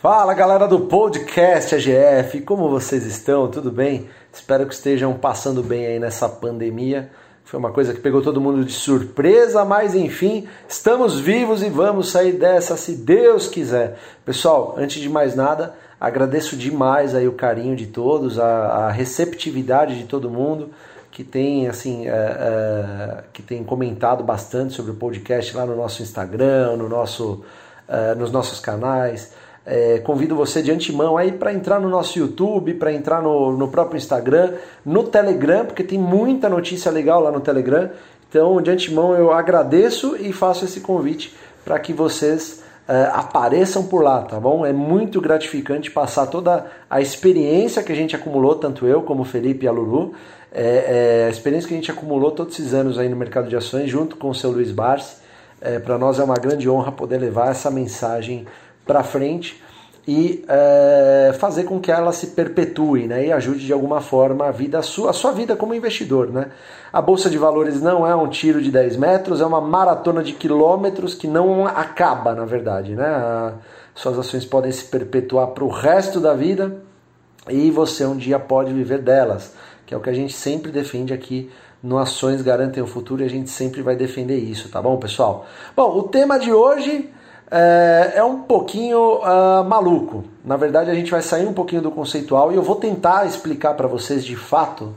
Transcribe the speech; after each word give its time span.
Fala 0.00 0.32
galera 0.32 0.66
do 0.66 0.80
podcast 0.80 1.74
AGF, 1.74 2.40
como 2.40 2.70
vocês 2.70 3.04
estão? 3.04 3.50
Tudo 3.50 3.70
bem? 3.70 4.08
Espero 4.32 4.66
que 4.66 4.72
estejam 4.72 5.12
passando 5.12 5.62
bem 5.62 5.84
aí 5.84 5.98
nessa 5.98 6.26
pandemia. 6.26 7.10
Foi 7.44 7.58
uma 7.58 7.70
coisa 7.70 7.92
que 7.92 8.00
pegou 8.00 8.22
todo 8.22 8.40
mundo 8.40 8.64
de 8.64 8.72
surpresa, 8.72 9.62
mas 9.62 9.94
enfim, 9.94 10.48
estamos 10.66 11.20
vivos 11.20 11.62
e 11.62 11.68
vamos 11.68 12.10
sair 12.10 12.32
dessa 12.32 12.78
se 12.78 12.92
Deus 12.92 13.46
quiser. 13.46 13.98
Pessoal, 14.24 14.74
antes 14.78 15.02
de 15.02 15.08
mais 15.10 15.34
nada, 15.34 15.74
agradeço 16.00 16.56
demais 16.56 17.14
aí 17.14 17.28
o 17.28 17.32
carinho 17.32 17.76
de 17.76 17.88
todos, 17.88 18.38
a, 18.38 18.86
a 18.86 18.90
receptividade 18.90 19.98
de 19.98 20.04
todo 20.04 20.30
mundo 20.30 20.70
que 21.10 21.22
tem 21.22 21.68
assim 21.68 22.08
é, 22.08 22.10
é, 22.10 23.24
que 23.34 23.42
tem 23.42 23.62
comentado 23.62 24.24
bastante 24.24 24.72
sobre 24.72 24.92
o 24.92 24.94
podcast 24.94 25.54
lá 25.54 25.66
no 25.66 25.76
nosso 25.76 26.02
Instagram, 26.02 26.78
no 26.78 26.88
nosso, 26.88 27.44
é, 27.86 28.14
nos 28.14 28.32
nossos 28.32 28.60
canais. 28.60 29.38
É, 29.72 30.00
convido 30.00 30.34
você 30.34 30.60
de 30.60 30.72
antemão 30.72 31.16
aí 31.16 31.30
para 31.30 31.54
entrar 31.54 31.78
no 31.78 31.88
nosso 31.88 32.18
YouTube, 32.18 32.74
para 32.74 32.92
entrar 32.92 33.22
no, 33.22 33.56
no 33.56 33.68
próprio 33.68 33.96
Instagram, 33.96 34.54
no 34.84 35.04
Telegram, 35.04 35.64
porque 35.64 35.84
tem 35.84 35.96
muita 35.96 36.48
notícia 36.48 36.90
legal 36.90 37.22
lá 37.22 37.30
no 37.30 37.38
Telegram. 37.38 37.88
Então, 38.28 38.60
de 38.60 38.68
antemão, 38.68 39.14
eu 39.14 39.30
agradeço 39.30 40.16
e 40.16 40.32
faço 40.32 40.64
esse 40.64 40.80
convite 40.80 41.36
para 41.64 41.78
que 41.78 41.92
vocês 41.92 42.64
é, 42.88 43.10
apareçam 43.12 43.84
por 43.84 44.02
lá, 44.02 44.22
tá 44.22 44.40
bom? 44.40 44.66
É 44.66 44.72
muito 44.72 45.20
gratificante 45.20 45.88
passar 45.88 46.26
toda 46.26 46.66
a 46.90 47.00
experiência 47.00 47.80
que 47.80 47.92
a 47.92 47.96
gente 47.96 48.16
acumulou, 48.16 48.56
tanto 48.56 48.88
eu 48.88 49.02
como 49.02 49.22
o 49.22 49.24
Felipe 49.24 49.66
e 49.66 49.68
a 49.68 49.72
Lulu, 49.72 50.14
é, 50.50 51.22
é, 51.22 51.26
a 51.28 51.30
experiência 51.30 51.68
que 51.68 51.74
a 51.74 51.76
gente 51.76 51.92
acumulou 51.92 52.32
todos 52.32 52.58
esses 52.58 52.74
anos 52.74 52.98
aí 52.98 53.08
no 53.08 53.14
mercado 53.14 53.48
de 53.48 53.54
ações, 53.54 53.88
junto 53.88 54.16
com 54.16 54.30
o 54.30 54.34
seu 54.34 54.50
Luiz 54.50 54.72
Barsi. 54.72 55.20
É, 55.60 55.78
para 55.78 55.96
nós 55.96 56.18
é 56.18 56.24
uma 56.24 56.34
grande 56.34 56.68
honra 56.68 56.90
poder 56.90 57.18
levar 57.18 57.52
essa 57.52 57.70
mensagem 57.70 58.46
para 58.90 59.04
frente 59.04 59.62
e 60.08 60.44
é, 60.48 61.32
fazer 61.38 61.62
com 61.62 61.78
que 61.78 61.92
ela 61.92 62.10
se 62.10 62.28
perpetue 62.28 63.06
né, 63.06 63.26
e 63.26 63.32
ajude 63.32 63.64
de 63.64 63.72
alguma 63.72 64.00
forma 64.00 64.48
a, 64.48 64.50
vida, 64.50 64.80
a, 64.80 64.82
sua, 64.82 65.10
a 65.10 65.12
sua 65.12 65.30
vida 65.30 65.54
como 65.54 65.72
investidor. 65.72 66.32
Né? 66.32 66.50
A 66.92 67.00
Bolsa 67.00 67.30
de 67.30 67.38
Valores 67.38 67.80
não 67.80 68.04
é 68.04 68.16
um 68.16 68.26
tiro 68.28 68.60
de 68.60 68.68
10 68.68 68.96
metros, 68.96 69.40
é 69.40 69.46
uma 69.46 69.60
maratona 69.60 70.24
de 70.24 70.32
quilômetros 70.32 71.14
que 71.14 71.28
não 71.28 71.68
acaba, 71.68 72.34
na 72.34 72.44
verdade. 72.44 72.96
Né? 72.96 73.06
A, 73.06 73.52
suas 73.94 74.18
ações 74.18 74.44
podem 74.44 74.72
se 74.72 74.86
perpetuar 74.86 75.46
para 75.48 75.62
o 75.62 75.68
resto 75.68 76.18
da 76.18 76.34
vida 76.34 76.78
e 77.48 77.70
você 77.70 78.04
um 78.04 78.16
dia 78.16 78.40
pode 78.40 78.72
viver 78.72 78.98
delas, 78.98 79.54
que 79.86 79.94
é 79.94 79.96
o 79.96 80.00
que 80.00 80.10
a 80.10 80.14
gente 80.14 80.32
sempre 80.32 80.72
defende 80.72 81.14
aqui 81.14 81.48
no 81.80 81.96
Ações 81.96 82.42
Garantem 82.42 82.82
o 82.82 82.88
Futuro 82.88 83.22
e 83.22 83.24
a 83.24 83.30
gente 83.30 83.50
sempre 83.50 83.82
vai 83.82 83.94
defender 83.94 84.38
isso, 84.38 84.68
tá 84.68 84.82
bom, 84.82 84.96
pessoal? 84.96 85.46
Bom, 85.76 85.96
o 85.96 86.02
tema 86.02 86.40
de 86.40 86.52
hoje 86.52 87.08
é, 87.50 88.12
é 88.16 88.24
um 88.24 88.42
pouquinho 88.42 89.16
uh, 89.16 89.64
maluco. 89.64 90.24
Na 90.44 90.56
verdade, 90.56 90.90
a 90.90 90.94
gente 90.94 91.10
vai 91.10 91.20
sair 91.20 91.46
um 91.46 91.52
pouquinho 91.52 91.82
do 91.82 91.90
conceitual 91.90 92.52
e 92.52 92.54
eu 92.54 92.62
vou 92.62 92.76
tentar 92.76 93.26
explicar 93.26 93.74
para 93.74 93.88
vocês 93.88 94.24
de 94.24 94.36
fato 94.36 94.94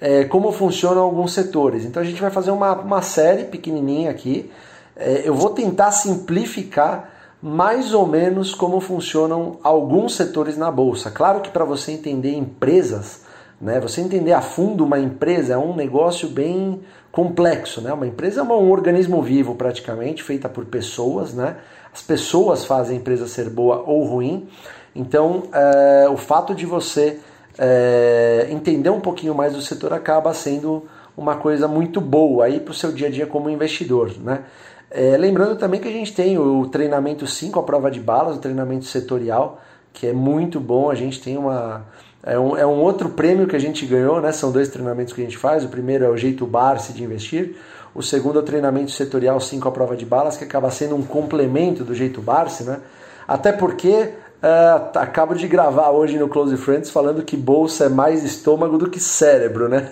é, 0.00 0.24
como 0.24 0.52
funcionam 0.52 1.02
alguns 1.02 1.32
setores. 1.32 1.84
Então, 1.84 2.00
a 2.00 2.06
gente 2.06 2.20
vai 2.20 2.30
fazer 2.30 2.50
uma, 2.50 2.74
uma 2.74 3.02
série 3.02 3.44
pequenininha 3.44 4.10
aqui. 4.10 4.50
É, 4.94 5.22
eu 5.24 5.34
vou 5.34 5.50
tentar 5.50 5.90
simplificar 5.90 7.10
mais 7.42 7.92
ou 7.92 8.06
menos 8.06 8.54
como 8.54 8.80
funcionam 8.80 9.58
alguns 9.62 10.14
setores 10.14 10.56
na 10.56 10.70
bolsa. 10.70 11.10
Claro 11.10 11.40
que 11.40 11.50
para 11.50 11.64
você 11.64 11.92
entender 11.92 12.34
empresas, 12.34 13.22
né, 13.60 13.78
você 13.80 14.00
entender 14.00 14.32
a 14.32 14.40
fundo 14.40 14.84
uma 14.84 14.98
empresa 14.98 15.54
é 15.54 15.58
um 15.58 15.74
negócio 15.74 16.28
bem 16.28 16.80
complexo. 17.12 17.80
Né? 17.80 17.92
Uma 17.92 18.06
empresa 18.06 18.40
é 18.40 18.42
um 18.42 18.70
organismo 18.70 19.22
vivo 19.22 19.54
praticamente, 19.54 20.22
feita 20.22 20.48
por 20.48 20.64
pessoas, 20.66 21.34
né? 21.34 21.56
As 21.96 22.02
pessoas 22.02 22.66
fazem 22.66 22.98
a 22.98 23.00
empresa 23.00 23.26
ser 23.26 23.48
boa 23.48 23.82
ou 23.86 24.04
ruim. 24.04 24.46
Então, 24.94 25.44
é, 25.50 26.06
o 26.10 26.18
fato 26.18 26.54
de 26.54 26.66
você 26.66 27.18
é, 27.58 28.48
entender 28.50 28.90
um 28.90 29.00
pouquinho 29.00 29.34
mais 29.34 29.54
do 29.54 29.62
setor 29.62 29.94
acaba 29.94 30.34
sendo 30.34 30.84
uma 31.16 31.36
coisa 31.36 31.66
muito 31.66 31.98
boa 31.98 32.44
aí 32.44 32.60
para 32.60 32.72
o 32.72 32.74
seu 32.74 32.92
dia 32.92 33.06
a 33.06 33.10
dia 33.10 33.26
como 33.26 33.48
investidor, 33.48 34.12
né? 34.22 34.44
É, 34.90 35.16
lembrando 35.16 35.56
também 35.56 35.80
que 35.80 35.88
a 35.88 35.90
gente 35.90 36.12
tem 36.12 36.38
o 36.38 36.66
treinamento 36.66 37.26
5, 37.26 37.58
a 37.58 37.62
prova 37.62 37.90
de 37.90 37.98
balas, 37.98 38.36
o 38.36 38.40
treinamento 38.40 38.84
setorial, 38.84 39.58
que 39.90 40.06
é 40.06 40.12
muito 40.12 40.60
bom. 40.60 40.90
A 40.90 40.94
gente 40.94 41.18
tem 41.18 41.38
uma. 41.38 41.86
É 42.22 42.38
um, 42.38 42.58
é 42.58 42.66
um 42.66 42.82
outro 42.82 43.08
prêmio 43.08 43.46
que 43.46 43.56
a 43.56 43.58
gente 43.58 43.86
ganhou, 43.86 44.20
né? 44.20 44.32
São 44.32 44.52
dois 44.52 44.68
treinamentos 44.68 45.14
que 45.14 45.22
a 45.22 45.24
gente 45.24 45.38
faz. 45.38 45.64
O 45.64 45.68
primeiro 45.68 46.04
é 46.04 46.10
o 46.10 46.16
jeito 46.16 46.46
Barce 46.46 46.92
de 46.92 47.02
investir. 47.02 47.56
O 47.96 48.02
segundo 48.02 48.38
é 48.38 48.42
o 48.42 48.44
treinamento 48.44 48.90
setorial 48.90 49.40
5 49.40 49.66
a 49.66 49.72
prova 49.72 49.96
de 49.96 50.04
balas, 50.04 50.36
que 50.36 50.44
acaba 50.44 50.70
sendo 50.70 50.94
um 50.94 51.02
complemento 51.02 51.82
do 51.82 51.94
jeito 51.94 52.20
Barce, 52.20 52.62
né? 52.62 52.80
Até 53.26 53.52
porque 53.52 54.10
uh, 54.42 54.98
acabo 54.98 55.34
de 55.34 55.48
gravar 55.48 55.88
hoje 55.92 56.18
no 56.18 56.28
Close 56.28 56.58
Friends 56.58 56.90
falando 56.90 57.22
que 57.22 57.38
bolsa 57.38 57.86
é 57.86 57.88
mais 57.88 58.22
estômago 58.22 58.76
do 58.76 58.90
que 58.90 59.00
cérebro, 59.00 59.66
né? 59.66 59.90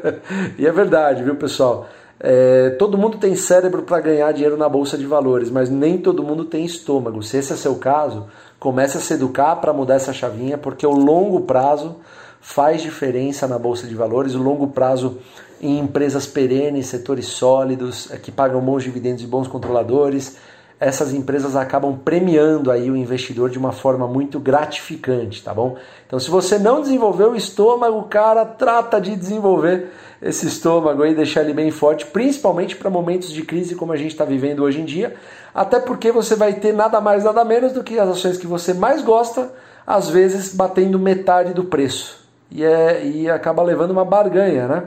e 0.58 0.66
é 0.66 0.72
verdade, 0.72 1.22
viu, 1.22 1.36
pessoal? 1.36 1.88
É, 2.18 2.70
todo 2.78 2.96
mundo 2.96 3.18
tem 3.18 3.36
cérebro 3.36 3.82
para 3.82 4.00
ganhar 4.00 4.32
dinheiro 4.32 4.56
na 4.56 4.68
bolsa 4.68 4.96
de 4.96 5.04
valores, 5.04 5.50
mas 5.50 5.68
nem 5.68 5.98
todo 5.98 6.22
mundo 6.22 6.46
tem 6.46 6.64
estômago. 6.64 7.22
Se 7.22 7.36
esse 7.36 7.52
é 7.52 7.56
seu 7.56 7.74
caso, 7.74 8.28
comece 8.58 8.96
a 8.96 9.00
se 9.00 9.12
educar 9.12 9.56
para 9.56 9.74
mudar 9.74 9.96
essa 9.96 10.14
chavinha, 10.14 10.56
porque 10.56 10.86
o 10.86 10.92
longo 10.92 11.42
prazo 11.42 11.96
faz 12.42 12.82
diferença 12.82 13.46
na 13.46 13.56
bolsa 13.58 13.86
de 13.86 13.94
valores. 13.94 14.34
O 14.34 14.42
longo 14.42 14.66
prazo 14.66 15.18
em 15.60 15.78
empresas 15.78 16.26
perenes, 16.26 16.88
setores 16.88 17.26
sólidos, 17.26 18.10
eh, 18.10 18.18
que 18.18 18.32
pagam 18.32 18.60
bons 18.60 18.82
dividendos 18.82 19.22
e 19.22 19.26
bons 19.26 19.46
controladores. 19.46 20.36
Essas 20.80 21.14
empresas 21.14 21.54
acabam 21.54 21.96
premiando 21.96 22.68
aí 22.68 22.90
o 22.90 22.96
investidor 22.96 23.48
de 23.48 23.56
uma 23.56 23.70
forma 23.70 24.08
muito 24.08 24.40
gratificante, 24.40 25.40
tá 25.40 25.54
bom? 25.54 25.76
Então, 26.04 26.18
se 26.18 26.28
você 26.28 26.58
não 26.58 26.80
desenvolveu 26.80 27.30
o 27.30 27.36
estômago, 27.36 28.02
cara, 28.08 28.44
trata 28.44 29.00
de 29.00 29.14
desenvolver 29.14 29.92
esse 30.20 30.44
estômago 30.48 31.06
e 31.06 31.14
deixar 31.14 31.42
ele 31.42 31.54
bem 31.54 31.70
forte, 31.70 32.06
principalmente 32.06 32.74
para 32.74 32.90
momentos 32.90 33.30
de 33.30 33.42
crise 33.42 33.76
como 33.76 33.92
a 33.92 33.96
gente 33.96 34.10
está 34.10 34.24
vivendo 34.24 34.64
hoje 34.64 34.80
em 34.80 34.84
dia, 34.84 35.14
até 35.54 35.78
porque 35.78 36.10
você 36.10 36.34
vai 36.34 36.54
ter 36.54 36.72
nada 36.72 37.00
mais, 37.00 37.22
nada 37.22 37.44
menos 37.44 37.72
do 37.72 37.84
que 37.84 38.00
as 38.00 38.08
ações 38.08 38.36
que 38.36 38.46
você 38.48 38.74
mais 38.74 39.02
gosta, 39.02 39.52
às 39.86 40.08
vezes 40.08 40.52
batendo 40.52 40.98
metade 40.98 41.54
do 41.54 41.64
preço. 41.64 42.21
E, 42.54 42.62
é, 42.62 43.04
e 43.06 43.30
acaba 43.30 43.62
levando 43.62 43.92
uma 43.92 44.04
barganha, 44.04 44.68
né? 44.68 44.84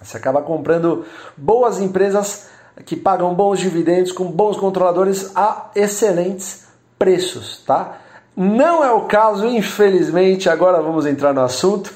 Você 0.00 0.16
acaba 0.16 0.40
comprando 0.40 1.04
boas 1.36 1.78
empresas 1.78 2.48
que 2.86 2.96
pagam 2.96 3.34
bons 3.34 3.58
dividendos 3.60 4.10
com 4.10 4.24
bons 4.24 4.56
controladores 4.56 5.30
a 5.36 5.70
excelentes 5.74 6.66
preços, 6.98 7.62
tá? 7.66 7.98
Não 8.34 8.82
é 8.82 8.90
o 8.90 9.02
caso, 9.02 9.46
infelizmente, 9.46 10.48
agora 10.48 10.82
vamos 10.82 11.06
entrar 11.06 11.32
no 11.32 11.42
assunto 11.42 11.92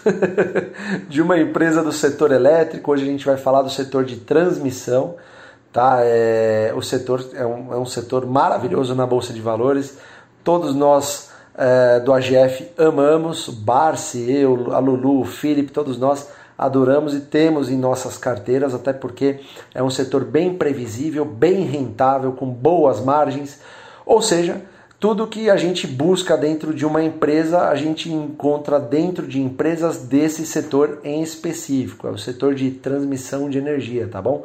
de 1.08 1.20
uma 1.20 1.38
empresa 1.38 1.82
do 1.82 1.90
setor 1.90 2.30
elétrico. 2.30 2.92
Hoje 2.92 3.02
a 3.02 3.06
gente 3.06 3.25
vai 3.25 3.36
falar 3.36 3.62
do 3.62 3.70
setor 3.70 4.04
de 4.04 4.16
transmissão, 4.16 5.16
tá? 5.72 6.00
É, 6.02 6.72
o 6.76 6.82
setor 6.82 7.25
é 7.34 7.44
um, 7.44 7.72
é 7.72 7.76
um 7.78 7.86
setor 7.86 8.26
maravilhoso 8.26 8.94
na 8.94 9.06
bolsa 9.06 9.32
de 9.32 9.40
valores. 9.40 9.98
Todos 10.44 10.75
nós 10.75 11.28
é, 11.58 11.98
do 11.98 12.12
AGF 12.12 12.69
amamos, 12.78 13.48
o 13.48 13.52
Barsi, 13.52 14.30
eu, 14.30 14.72
a 14.72 14.78
Lulu, 14.78 15.22
o 15.22 15.24
Felipe, 15.24 15.72
todos 15.72 15.98
nós 15.98 16.28
adoramos 16.56 17.14
e 17.14 17.20
temos 17.20 17.69
em 17.69 17.76
nossas 17.76 18.16
carteiras, 18.16 18.74
até 18.74 18.92
porque 18.92 19.41
é 19.74 19.82
um 19.82 19.91
setor 19.91 20.24
bem 20.24 20.54
previsível, 20.54 21.24
bem 21.24 21.64
rentável, 21.64 22.32
com 22.32 22.46
boas 22.46 23.00
margens. 23.00 23.60
Ou 24.06 24.22
seja, 24.22 24.62
tudo 25.00 25.26
que 25.26 25.50
a 25.50 25.56
gente 25.56 25.86
busca 25.86 26.36
dentro 26.36 26.72
de 26.72 26.86
uma 26.86 27.02
empresa, 27.02 27.69
a 27.69 27.75
gente 27.75 28.12
encontra 28.12 28.78
dentro 28.80 29.26
de 29.26 29.40
empresas 29.40 29.98
desse 29.98 30.46
setor 30.46 31.00
em 31.04 31.22
específico, 31.22 32.06
é 32.06 32.10
o 32.10 32.19
setor 32.19 32.54
de 32.54 32.70
transmissão 32.70 33.50
de 33.50 33.58
energia, 33.58 34.08
tá 34.08 34.22
bom? 34.22 34.44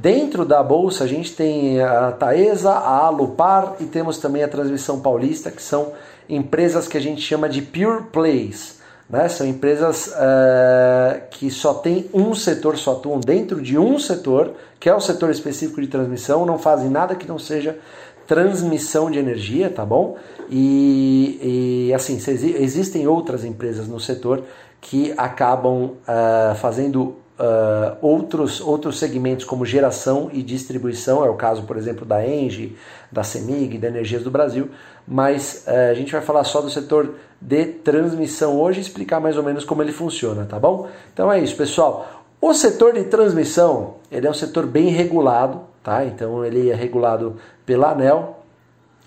Dentro 0.00 0.44
da 0.44 0.62
bolsa, 0.62 1.02
a 1.02 1.06
gente 1.06 1.34
tem 1.34 1.80
a 1.80 2.12
Taesa, 2.12 2.70
a 2.70 3.06
Alupar 3.06 3.74
e 3.80 3.84
temos 3.84 4.18
também 4.18 4.44
a 4.44 4.48
Transmissão 4.48 5.00
Paulista, 5.00 5.50
que 5.50 5.62
são 5.62 5.92
empresas 6.28 6.86
que 6.86 6.96
a 6.96 7.00
gente 7.00 7.20
chama 7.20 7.48
de 7.48 7.62
pure 7.62 8.04
plays. 8.12 8.78
Né? 9.08 9.28
São 9.28 9.46
empresas 9.46 10.08
uh, 10.08 11.22
que 11.30 11.50
só 11.50 11.74
tem 11.74 12.08
um 12.12 12.34
setor, 12.34 12.76
só 12.76 12.92
atuam 12.92 13.20
dentro 13.20 13.60
de 13.60 13.78
um 13.78 13.98
setor, 13.98 14.54
que 14.78 14.88
é 14.88 14.94
o 14.94 15.00
setor 15.00 15.30
específico 15.30 15.80
de 15.80 15.86
transmissão, 15.86 16.44
não 16.44 16.58
fazem 16.58 16.90
nada 16.90 17.14
que 17.14 17.26
não 17.26 17.38
seja 17.38 17.78
transmissão 18.26 19.10
de 19.10 19.18
energia, 19.18 19.70
tá 19.70 19.86
bom? 19.86 20.18
E, 20.50 21.88
e 21.88 21.94
assim, 21.94 22.18
existem 22.58 23.08
outras 23.08 23.42
empresas 23.42 23.88
no 23.88 23.98
setor 23.98 24.44
que 24.82 25.14
acabam 25.16 25.84
uh, 25.84 26.54
fazendo 26.56 27.16
uh, 27.38 27.96
outros, 28.02 28.60
outros 28.60 28.98
segmentos 28.98 29.44
como 29.46 29.64
geração 29.64 30.28
e 30.32 30.42
distribuição, 30.42 31.24
é 31.24 31.30
o 31.30 31.34
caso, 31.34 31.62
por 31.62 31.76
exemplo, 31.76 32.04
da 32.04 32.26
Engie, 32.26 32.76
da 33.10 33.22
CEMIG, 33.22 33.78
da 33.78 33.88
Energias 33.88 34.22
do 34.22 34.30
Brasil, 34.30 34.68
mas 35.08 35.64
uh, 35.66 35.90
a 35.90 35.94
gente 35.94 36.12
vai 36.12 36.20
falar 36.20 36.44
só 36.44 36.60
do 36.60 36.68
setor 36.68 37.14
de 37.40 37.64
transmissão 37.64 38.60
hoje 38.60 38.80
e 38.80 38.82
explicar 38.82 39.20
mais 39.20 39.36
ou 39.36 39.42
menos 39.42 39.64
como 39.64 39.82
ele 39.82 39.92
funciona, 39.92 40.44
tá 40.44 40.58
bom? 40.58 40.88
Então 41.12 41.32
é 41.32 41.40
isso, 41.40 41.56
pessoal. 41.56 42.24
O 42.40 42.52
setor 42.52 42.92
de 42.92 43.04
transmissão, 43.04 43.94
ele 44.12 44.26
é 44.26 44.30
um 44.30 44.34
setor 44.34 44.66
bem 44.66 44.88
regulado, 44.88 45.62
tá? 45.82 46.04
Então 46.04 46.44
ele 46.44 46.70
é 46.70 46.74
regulado 46.74 47.36
pela 47.64 47.92
ANEL, 47.92 48.36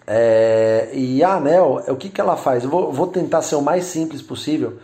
É, 0.07 0.89
e 0.93 1.23
a 1.23 1.35
ANEL, 1.35 1.83
o 1.87 1.95
que, 1.95 2.09
que 2.09 2.19
ela 2.19 2.35
faz? 2.35 2.63
Eu 2.63 2.69
vou, 2.69 2.91
vou 2.91 3.07
tentar 3.07 3.41
ser 3.43 3.55
o 3.55 3.61
mais 3.61 3.85
simples 3.85 4.21
possível, 4.21 4.79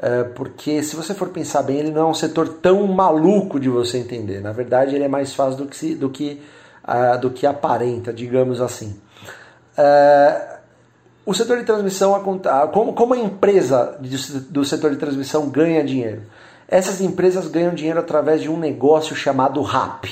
é, 0.00 0.24
porque 0.24 0.82
se 0.82 0.96
você 0.96 1.14
for 1.14 1.28
pensar 1.28 1.62
bem, 1.62 1.78
ele 1.78 1.90
não 1.92 2.00
é 2.08 2.10
um 2.10 2.14
setor 2.14 2.48
tão 2.48 2.84
maluco 2.86 3.60
de 3.60 3.68
você 3.68 3.98
entender. 3.98 4.40
Na 4.40 4.52
verdade, 4.52 4.94
ele 4.94 5.04
é 5.04 5.08
mais 5.08 5.34
fácil 5.34 5.58
do 5.58 5.66
que, 5.66 5.94
do 5.94 6.08
que, 6.08 6.40
uh, 6.82 7.18
do 7.20 7.30
que 7.30 7.46
aparenta, 7.46 8.12
digamos 8.12 8.60
assim. 8.60 8.98
Uh, 9.78 10.53
o 11.26 11.32
setor 11.32 11.58
de 11.58 11.64
transmissão, 11.64 12.22
como, 12.72 12.92
como 12.92 13.14
a 13.14 13.18
empresa 13.18 13.96
do 14.50 14.64
setor 14.64 14.90
de 14.90 14.96
transmissão 14.96 15.48
ganha 15.48 15.82
dinheiro? 15.82 16.22
Essas 16.68 17.00
empresas 17.00 17.46
ganham 17.48 17.74
dinheiro 17.74 18.00
através 18.00 18.42
de 18.42 18.50
um 18.50 18.58
negócio 18.58 19.14
chamado 19.16 19.62
RAP. 19.62 20.06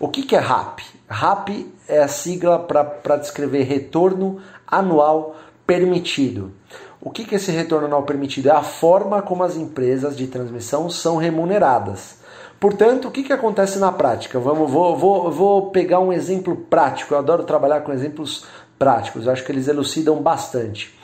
O 0.00 0.08
que, 0.08 0.22
que 0.22 0.36
é 0.36 0.38
RAP? 0.38 0.80
RAP 1.08 1.48
é 1.88 2.00
a 2.00 2.08
sigla 2.08 2.58
para 2.58 3.16
descrever 3.16 3.64
retorno 3.64 4.40
anual 4.66 5.36
permitido. 5.66 6.52
O 7.00 7.10
que, 7.10 7.24
que 7.24 7.34
é 7.34 7.38
esse 7.38 7.50
retorno 7.50 7.86
anual 7.86 8.02
permitido? 8.02 8.48
É 8.48 8.52
a 8.52 8.62
forma 8.62 9.22
como 9.22 9.42
as 9.42 9.56
empresas 9.56 10.16
de 10.16 10.26
transmissão 10.26 10.88
são 10.90 11.16
remuneradas. 11.16 12.18
Portanto, 12.58 13.08
o 13.08 13.10
que, 13.10 13.22
que 13.22 13.32
acontece 13.32 13.78
na 13.78 13.92
prática? 13.92 14.38
Vamos, 14.40 14.70
vou, 14.70 14.96
vou, 14.96 15.30
vou 15.30 15.70
pegar 15.70 16.00
um 16.00 16.12
exemplo 16.12 16.56
prático. 16.56 17.14
Eu 17.14 17.18
adoro 17.18 17.44
trabalhar 17.44 17.82
com 17.82 17.92
exemplos 17.92 18.44
práticos. 18.78 19.26
Eu 19.26 19.32
acho 19.32 19.44
que 19.44 19.52
eles 19.52 19.68
elucidam 19.68 20.22
bastante. 20.22 20.96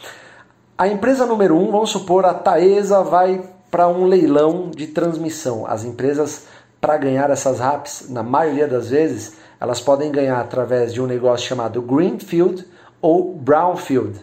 A 0.77 0.89
empresa 0.89 1.27
número 1.27 1.57
um, 1.57 1.71
vamos 1.71 1.91
supor, 1.91 2.25
a 2.25 2.35
Taesa 2.35 3.03
vai 3.03 3.43
para 3.71 3.89
um 3.89 4.07
leilão 4.07 4.71
de 4.71 4.87
transmissão. 4.87 5.67
As 5.67 5.85
empresas, 5.85 6.47
para 6.81 6.97
ganhar 6.97 7.31
essas 7.31 7.59
RAPs, 7.59 8.09
na 8.09 8.23
maioria 8.23 8.69
das 8.69 8.89
vezes, 8.91 9.37
elas 9.61 9.81
podem 9.81 10.11
ganhar 10.11 10.41
através 10.41 10.93
de 10.93 11.01
um 11.01 11.07
negócio 11.07 11.47
chamado 11.47 11.81
Greenfield 11.83 12.65
ou 13.01 13.35
Brownfield. 13.35 14.21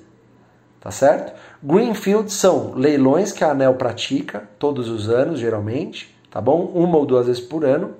Tá 0.80 0.89
certo? 0.89 1.33
Greenfield 1.62 2.31
são 2.31 2.74
leilões 2.75 3.31
que 3.31 3.44
a 3.44 3.51
ANEL 3.51 3.75
pratica 3.75 4.50
todos 4.57 4.89
os 4.89 5.09
anos, 5.09 5.39
geralmente, 5.39 6.18
tá 6.31 6.42
bom? 6.42 6.71
Uma 6.74 6.98
ou 6.98 7.06
duas 7.06 7.27
vezes 7.27 7.42
por 7.42 7.63
ano, 7.63 7.92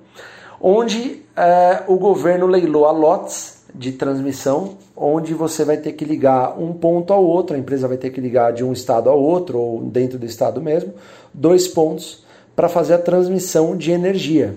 onde 0.60 1.22
é, 1.36 1.84
o 1.86 1.96
governo 1.96 2.46
leiloa 2.46 2.90
lotes 2.90 3.51
de 3.74 3.92
transmissão, 3.92 4.76
onde 4.96 5.32
você 5.32 5.64
vai 5.64 5.76
ter 5.76 5.92
que 5.92 6.04
ligar 6.04 6.58
um 6.58 6.72
ponto 6.72 7.12
ao 7.12 7.24
outro, 7.24 7.56
a 7.56 7.58
empresa 7.58 7.88
vai 7.88 7.96
ter 7.96 8.10
que 8.10 8.20
ligar 8.20 8.52
de 8.52 8.62
um 8.62 8.72
estado 8.72 9.08
ao 9.08 9.20
outro, 9.20 9.58
ou 9.58 9.82
dentro 9.82 10.18
do 10.18 10.26
estado 10.26 10.60
mesmo, 10.60 10.92
dois 11.32 11.66
pontos 11.66 12.24
para 12.54 12.68
fazer 12.68 12.94
a 12.94 12.98
transmissão 12.98 13.76
de 13.76 13.90
energia. 13.90 14.56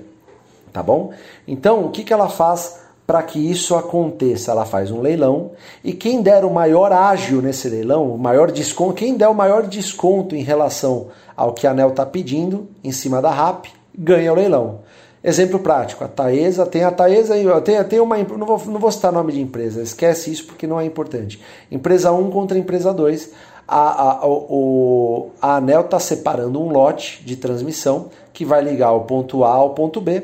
Tá 0.74 0.84
bom? 0.84 1.12
Então, 1.48 1.86
o 1.86 1.90
que, 1.90 2.04
que 2.04 2.12
ela 2.12 2.28
faz 2.28 2.82
para 3.08 3.24
que 3.24 3.40
isso 3.40 3.76
aconteça? 3.76 4.52
Ela 4.52 4.66
faz 4.66 4.92
um 4.92 5.00
leilão 5.00 5.52
e 5.82 5.94
quem 5.94 6.22
der 6.22 6.44
o 6.44 6.52
maior 6.52 6.92
ágio 6.92 7.42
nesse 7.42 7.70
leilão, 7.70 8.14
o 8.14 8.18
maior 8.18 8.52
desconto, 8.52 8.96
quem 8.96 9.16
der 9.16 9.30
o 9.30 9.34
maior 9.34 9.66
desconto 9.68 10.36
em 10.36 10.44
relação 10.44 11.08
ao 11.36 11.54
que 11.54 11.66
a 11.66 11.72
ANEL 11.72 11.90
está 11.90 12.06
pedindo 12.06 12.68
em 12.84 12.92
cima 12.92 13.22
da 13.22 13.30
RAP, 13.30 13.68
ganha 13.98 14.34
o 14.34 14.36
leilão. 14.36 14.80
Exemplo 15.28 15.58
prático, 15.58 16.04
a 16.04 16.08
Taesa, 16.08 16.68
tem 16.68 16.84
a 16.84 16.92
Taesa, 16.92 17.34
tem, 17.62 17.84
tem 17.86 18.00
uma, 18.00 18.16
não 18.16 18.46
vou, 18.46 18.62
não 18.68 18.80
vou 18.80 18.92
citar 18.92 19.12
nome 19.12 19.34
de 19.34 19.42
empresa, 19.42 19.82
esquece 19.82 20.32
isso 20.32 20.46
porque 20.46 20.68
não 20.68 20.80
é 20.80 20.86
importante. 20.86 21.42
Empresa 21.72 22.12
1 22.12 22.30
contra 22.30 22.60
empresa 22.60 22.94
2, 22.94 23.32
a, 23.68 24.04
a, 24.04 24.28
o, 24.28 25.32
a 25.42 25.56
ANEL 25.56 25.82
está 25.82 26.00
separando 26.00 26.62
um 26.62 26.70
lote 26.70 27.24
de 27.26 27.36
transmissão 27.36 28.12
que 28.32 28.46
vai 28.46 28.62
ligar 28.62 28.92
o 28.92 29.02
ponto 29.02 29.44
A 29.44 29.50
ao 29.50 29.72
ponto 29.72 30.00
B 30.00 30.22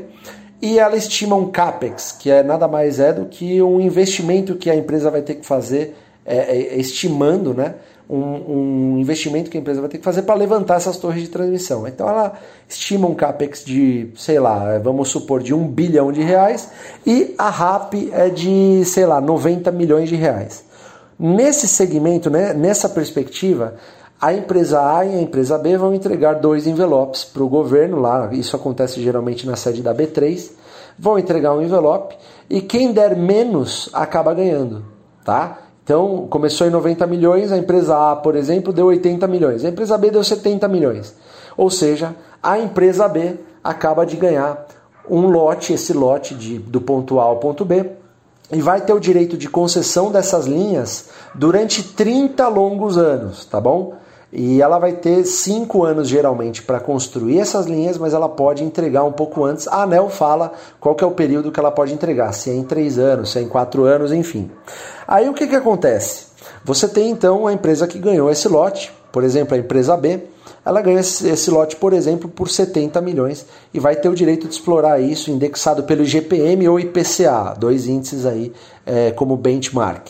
e 0.61 0.77
ela 0.77 0.95
estima 0.95 1.35
um 1.35 1.49
CAPEX, 1.49 2.11
que 2.11 2.29
é 2.29 2.43
nada 2.43 2.67
mais 2.67 2.99
é 2.99 3.11
do 3.11 3.25
que 3.25 3.59
um 3.59 3.81
investimento 3.81 4.55
que 4.55 4.69
a 4.69 4.75
empresa 4.75 5.09
vai 5.09 5.23
ter 5.23 5.33
que 5.33 5.47
fazer, 5.47 5.95
é, 6.23 6.37
é, 6.37 6.75
estimando 6.77 7.55
né, 7.55 7.73
um, 8.11 8.95
um, 8.95 8.97
investimento 8.99 9.49
que 9.49 9.57
a 9.57 9.61
empresa 9.61 9.79
vai 9.79 9.89
ter 9.89 9.97
que 9.97 10.03
fazer 10.03 10.23
para 10.23 10.35
levantar 10.35 10.75
essas 10.75 10.97
torres 10.97 11.21
de 11.21 11.29
transmissão. 11.29 11.87
Então 11.87 12.09
ela 12.09 12.33
estima 12.67 13.07
um 13.07 13.15
CAPEX 13.15 13.63
de, 13.63 14.09
sei 14.17 14.37
lá, 14.37 14.77
vamos 14.79 15.07
supor, 15.07 15.41
de 15.41 15.53
um 15.53 15.65
bilhão 15.65 16.11
de 16.11 16.21
reais 16.21 16.69
e 17.07 17.33
a 17.37 17.49
RAP 17.49 17.93
é 18.11 18.27
de, 18.27 18.83
sei 18.83 19.05
lá, 19.05 19.21
90 19.21 19.71
milhões 19.71 20.09
de 20.09 20.15
reais. 20.15 20.65
Nesse 21.17 21.69
segmento, 21.69 22.29
né, 22.29 22.53
nessa 22.53 22.89
perspectiva, 22.89 23.75
a 24.19 24.33
empresa 24.33 24.97
A 24.97 25.05
e 25.05 25.15
a 25.15 25.21
empresa 25.21 25.57
B 25.57 25.77
vão 25.77 25.93
entregar 25.95 26.33
dois 26.33 26.67
envelopes 26.67 27.23
para 27.23 27.43
o 27.43 27.47
governo, 27.47 27.99
lá, 27.99 28.29
isso 28.33 28.57
acontece 28.57 29.01
geralmente 29.01 29.47
na 29.47 29.55
sede 29.55 29.81
da 29.81 29.95
B3, 29.95 30.51
vão 30.99 31.17
entregar 31.17 31.53
um 31.53 31.61
envelope 31.61 32.15
e 32.49 32.59
quem 32.59 32.91
der 32.91 33.15
menos 33.15 33.89
acaba 33.93 34.33
ganhando, 34.33 34.83
tá? 35.23 35.60
Então, 35.83 36.27
começou 36.29 36.67
em 36.67 36.69
90 36.69 37.07
milhões, 37.07 37.51
a 37.51 37.57
empresa 37.57 38.11
A, 38.11 38.15
por 38.15 38.35
exemplo, 38.35 38.71
deu 38.71 38.87
80 38.87 39.27
milhões, 39.27 39.65
a 39.65 39.69
empresa 39.69 39.97
B 39.97 40.11
deu 40.11 40.23
70 40.23 40.67
milhões. 40.67 41.15
Ou 41.57 41.69
seja, 41.69 42.15
a 42.41 42.59
empresa 42.59 43.07
B 43.07 43.35
acaba 43.63 44.05
de 44.05 44.15
ganhar 44.15 44.67
um 45.09 45.27
lote, 45.27 45.73
esse 45.73 45.93
lote 45.93 46.35
de, 46.35 46.59
do 46.59 46.79
ponto 46.79 47.19
A 47.19 47.23
ao 47.23 47.37
ponto 47.37 47.65
B, 47.65 47.91
e 48.51 48.61
vai 48.61 48.81
ter 48.81 48.93
o 48.93 48.99
direito 48.99 49.37
de 49.37 49.49
concessão 49.49 50.11
dessas 50.11 50.45
linhas 50.45 51.09
durante 51.33 51.81
30 51.83 52.47
longos 52.49 52.97
anos, 52.97 53.45
tá 53.45 53.59
bom? 53.59 53.93
E 54.33 54.61
ela 54.61 54.79
vai 54.79 54.93
ter 54.93 55.25
cinco 55.25 55.83
anos 55.83 56.07
geralmente 56.07 56.63
para 56.63 56.79
construir 56.79 57.39
essas 57.39 57.65
linhas, 57.65 57.97
mas 57.97 58.13
ela 58.13 58.29
pode 58.29 58.63
entregar 58.63 59.03
um 59.03 59.11
pouco 59.11 59.43
antes. 59.43 59.67
A 59.67 59.83
ANEL 59.83 60.09
fala 60.09 60.53
qual 60.79 60.95
é 61.01 61.05
o 61.05 61.11
período 61.11 61.51
que 61.51 61.59
ela 61.59 61.71
pode 61.71 61.93
entregar, 61.93 62.31
se 62.31 62.49
é 62.49 62.53
em 62.53 62.63
três 62.63 62.97
anos, 62.97 63.31
se 63.31 63.39
é 63.39 63.41
em 63.41 63.47
quatro 63.47 63.83
anos, 63.83 64.13
enfim. 64.13 64.49
Aí 65.05 65.27
o 65.27 65.33
que, 65.33 65.47
que 65.47 65.55
acontece? 65.55 66.27
Você 66.63 66.87
tem 66.87 67.09
então 67.09 67.45
a 67.45 67.53
empresa 67.53 67.87
que 67.87 67.99
ganhou 67.99 68.31
esse 68.31 68.47
lote, 68.47 68.93
por 69.11 69.23
exemplo, 69.23 69.55
a 69.55 69.57
empresa 69.57 69.97
B, 69.97 70.21
ela 70.63 70.81
ganha 70.81 70.99
esse 70.99 71.49
lote, 71.49 71.75
por 71.75 71.91
exemplo, 71.91 72.29
por 72.29 72.47
70 72.47 73.01
milhões 73.01 73.45
e 73.73 73.79
vai 73.79 73.95
ter 73.95 74.09
o 74.09 74.15
direito 74.15 74.47
de 74.47 74.53
explorar 74.53 75.01
isso 75.01 75.31
indexado 75.31 75.83
pelo 75.83 76.03
IGPM 76.03 76.67
ou 76.69 76.79
IPCA, 76.79 77.55
dois 77.57 77.87
índices 77.87 78.25
aí 78.25 78.53
é, 78.85 79.11
como 79.11 79.35
benchmark. 79.35 80.07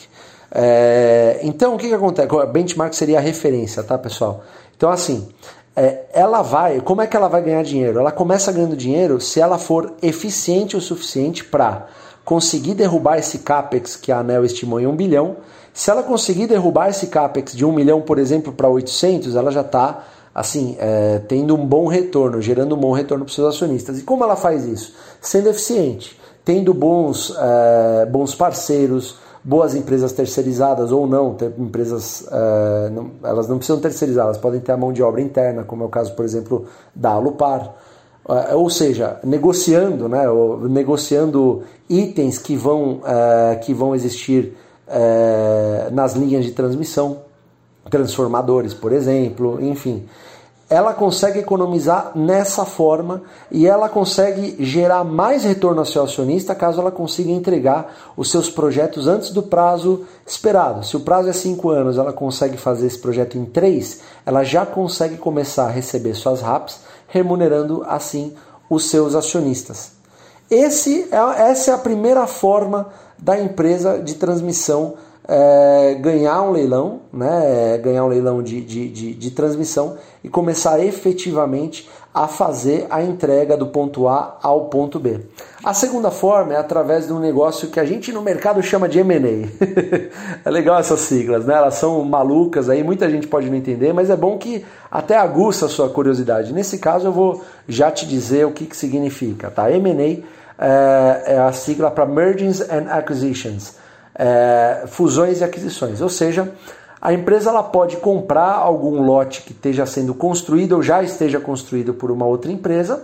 É, 0.53 1.39
então, 1.43 1.75
o 1.75 1.77
que, 1.77 1.87
que 1.87 1.93
acontece? 1.93 2.27
Benchmark 2.51 2.93
seria 2.93 3.19
a 3.19 3.21
referência, 3.21 3.81
tá, 3.83 3.97
pessoal? 3.97 4.43
Então, 4.75 4.89
assim, 4.89 5.29
é, 5.75 6.03
ela 6.13 6.41
vai. 6.41 6.81
Como 6.81 7.01
é 7.01 7.07
que 7.07 7.15
ela 7.15 7.27
vai 7.27 7.41
ganhar 7.41 7.63
dinheiro? 7.63 7.99
Ela 7.99 8.11
começa 8.11 8.51
ganhando 8.51 8.75
dinheiro 8.75 9.21
se 9.21 9.39
ela 9.39 9.57
for 9.57 9.93
eficiente 10.01 10.75
o 10.75 10.81
suficiente 10.81 11.43
para 11.43 11.87
conseguir 12.25 12.73
derrubar 12.73 13.17
esse 13.17 13.39
capex 13.39 13.95
que 13.95 14.11
a 14.11 14.19
Anel 14.19 14.45
estimou 14.45 14.79
em 14.79 14.87
1 14.87 14.95
bilhão, 14.95 15.37
se 15.73 15.89
ela 15.89 16.03
conseguir 16.03 16.47
derrubar 16.47 16.89
esse 16.89 17.07
capex 17.07 17.53
de 17.53 17.65
1 17.65 17.71
milhão, 17.71 18.01
por 18.01 18.19
exemplo, 18.19 18.51
para 18.51 18.67
800, 18.67 19.35
ela 19.35 19.51
já 19.51 19.61
está 19.61 20.03
assim, 20.33 20.77
é, 20.79 21.19
tendo 21.27 21.55
um 21.55 21.65
bom 21.65 21.87
retorno, 21.87 22.41
gerando 22.41 22.75
um 22.75 22.77
bom 22.77 22.91
retorno 22.91 23.25
para 23.25 23.29
os 23.29 23.35
seus 23.35 23.55
acionistas. 23.55 23.99
E 23.99 24.03
como 24.03 24.23
ela 24.23 24.35
faz 24.35 24.65
isso? 24.65 24.93
Sendo 25.19 25.49
eficiente, 25.49 26.17
tendo 26.43 26.73
bons, 26.73 27.35
é, 27.37 28.05
bons 28.05 28.33
parceiros, 28.35 29.17
boas 29.43 29.75
empresas 29.75 30.11
terceirizadas 30.11 30.91
ou 30.91 31.07
não, 31.07 31.33
ter 31.33 31.51
empresas, 31.57 32.27
é, 32.31 32.89
não, 32.89 33.11
elas 33.23 33.47
não 33.47 33.57
precisam 33.57 33.79
terceirizar, 33.79 34.25
elas 34.25 34.37
podem 34.37 34.59
ter 34.59 34.71
a 34.71 34.77
mão 34.77 34.93
de 34.93 35.01
obra 35.01 35.21
interna, 35.21 35.63
como 35.63 35.83
é 35.83 35.85
o 35.85 35.89
caso, 35.89 36.13
por 36.15 36.25
exemplo, 36.25 36.65
da 36.95 37.11
Alupar. 37.11 37.73
Uh, 38.23 38.55
ou 38.55 38.69
seja, 38.69 39.19
negociando, 39.23 40.07
né, 40.07 40.25
negociando 40.69 41.63
itens 41.89 42.37
que 42.37 42.55
vão, 42.55 42.99
uh, 42.99 43.59
que 43.61 43.73
vão 43.73 43.95
existir 43.95 44.55
nas 45.93 46.13
linhas 46.13 46.43
de 46.43 46.51
transmissão, 46.51 47.19
transformadores, 47.89 48.73
por 48.73 48.91
exemplo, 48.91 49.57
enfim. 49.61 50.05
Ela 50.71 50.93
consegue 50.93 51.37
economizar 51.37 52.13
nessa 52.15 52.63
forma 52.63 53.23
e 53.51 53.67
ela 53.67 53.89
consegue 53.89 54.55
gerar 54.63 55.03
mais 55.03 55.43
retorno 55.43 55.79
ao 55.79 55.85
seu 55.85 56.01
acionista 56.01 56.55
caso 56.55 56.79
ela 56.79 56.89
consiga 56.89 57.29
entregar 57.29 57.93
os 58.15 58.31
seus 58.31 58.49
projetos 58.49 59.05
antes 59.05 59.31
do 59.31 59.43
prazo 59.43 60.05
esperado. 60.25 60.85
Se 60.85 60.95
o 60.95 61.01
prazo 61.01 61.27
é 61.27 61.33
cinco 61.33 61.69
anos, 61.71 61.97
ela 61.97 62.13
consegue 62.13 62.55
fazer 62.55 62.87
esse 62.87 62.97
projeto 62.97 63.37
em 63.37 63.43
três, 63.43 63.99
ela 64.25 64.45
já 64.45 64.65
consegue 64.65 65.17
começar 65.17 65.65
a 65.65 65.71
receber 65.71 66.13
suas 66.13 66.39
RAPs 66.39 66.79
remunerando 67.09 67.83
assim 67.85 68.33
os 68.69 68.89
seus 68.89 69.13
acionistas. 69.13 69.91
Esse 70.49 71.09
é, 71.11 71.49
essa 71.49 71.71
é 71.71 71.73
a 71.73 71.77
primeira 71.79 72.25
forma 72.27 72.87
da 73.19 73.37
empresa 73.37 73.99
de 73.99 74.15
transmissão 74.15 74.93
é, 75.27 75.95
ganhar 75.99 76.41
um 76.41 76.51
leilão, 76.51 77.01
né, 77.13 77.77
ganhar 77.77 78.03
um 78.03 78.07
leilão 78.07 78.41
de, 78.41 78.61
de, 78.61 78.89
de, 78.89 79.13
de 79.13 79.31
transmissão 79.31 79.97
e 80.23 80.29
começar 80.29 80.79
efetivamente 80.83 81.89
a 82.13 82.27
fazer 82.27 82.87
a 82.89 83.01
entrega 83.01 83.55
do 83.55 83.67
ponto 83.67 84.07
A 84.07 84.37
ao 84.41 84.65
ponto 84.65 84.99
B. 84.99 85.21
A 85.63 85.73
segunda 85.73 86.11
forma 86.11 86.53
é 86.53 86.57
através 86.57 87.07
de 87.07 87.13
um 87.13 87.19
negócio 87.19 87.69
que 87.69 87.79
a 87.79 87.85
gente 87.85 88.11
no 88.11 88.21
mercado 88.21 88.61
chama 88.61 88.89
de 88.89 88.99
M&A. 88.99 89.47
é 90.43 90.49
legal 90.49 90.77
essas 90.77 90.99
siglas, 91.01 91.45
né? 91.45 91.53
Elas 91.53 91.75
são 91.75 92.03
malucas 92.03 92.69
aí, 92.69 92.83
muita 92.83 93.09
gente 93.09 93.27
pode 93.27 93.49
não 93.49 93.55
entender, 93.55 93.93
mas 93.93 94.09
é 94.09 94.15
bom 94.15 94.37
que 94.37 94.65
até 94.89 95.15
aguça 95.15 95.67
a 95.67 95.69
sua 95.69 95.89
curiosidade. 95.89 96.51
Nesse 96.51 96.79
caso 96.79 97.07
eu 97.07 97.13
vou 97.13 97.41
já 97.67 97.89
te 97.89 98.05
dizer 98.05 98.45
o 98.45 98.51
que, 98.51 98.65
que 98.65 98.75
significa, 98.75 99.49
tá? 99.49 99.71
M&A 99.71 100.23
é, 100.59 101.23
é 101.27 101.39
a 101.39 101.53
sigla 101.53 101.89
para 101.89 102.05
Mergers 102.05 102.59
and 102.59 102.87
Acquisitions. 102.89 103.75
É, 104.21 104.83
fusões 104.85 105.41
e 105.41 105.43
aquisições. 105.43 105.99
Ou 105.99 106.09
seja, 106.09 106.53
a 107.01 107.11
empresa 107.11 107.49
ela 107.49 107.63
pode 107.63 107.97
comprar 107.97 108.53
algum 108.53 109.01
lote 109.01 109.41
que 109.41 109.51
esteja 109.51 109.87
sendo 109.87 110.13
construído 110.13 110.73
ou 110.73 110.83
já 110.83 111.01
esteja 111.01 111.39
construído 111.39 111.95
por 111.95 112.11
uma 112.11 112.25
outra 112.27 112.51
empresa, 112.51 113.03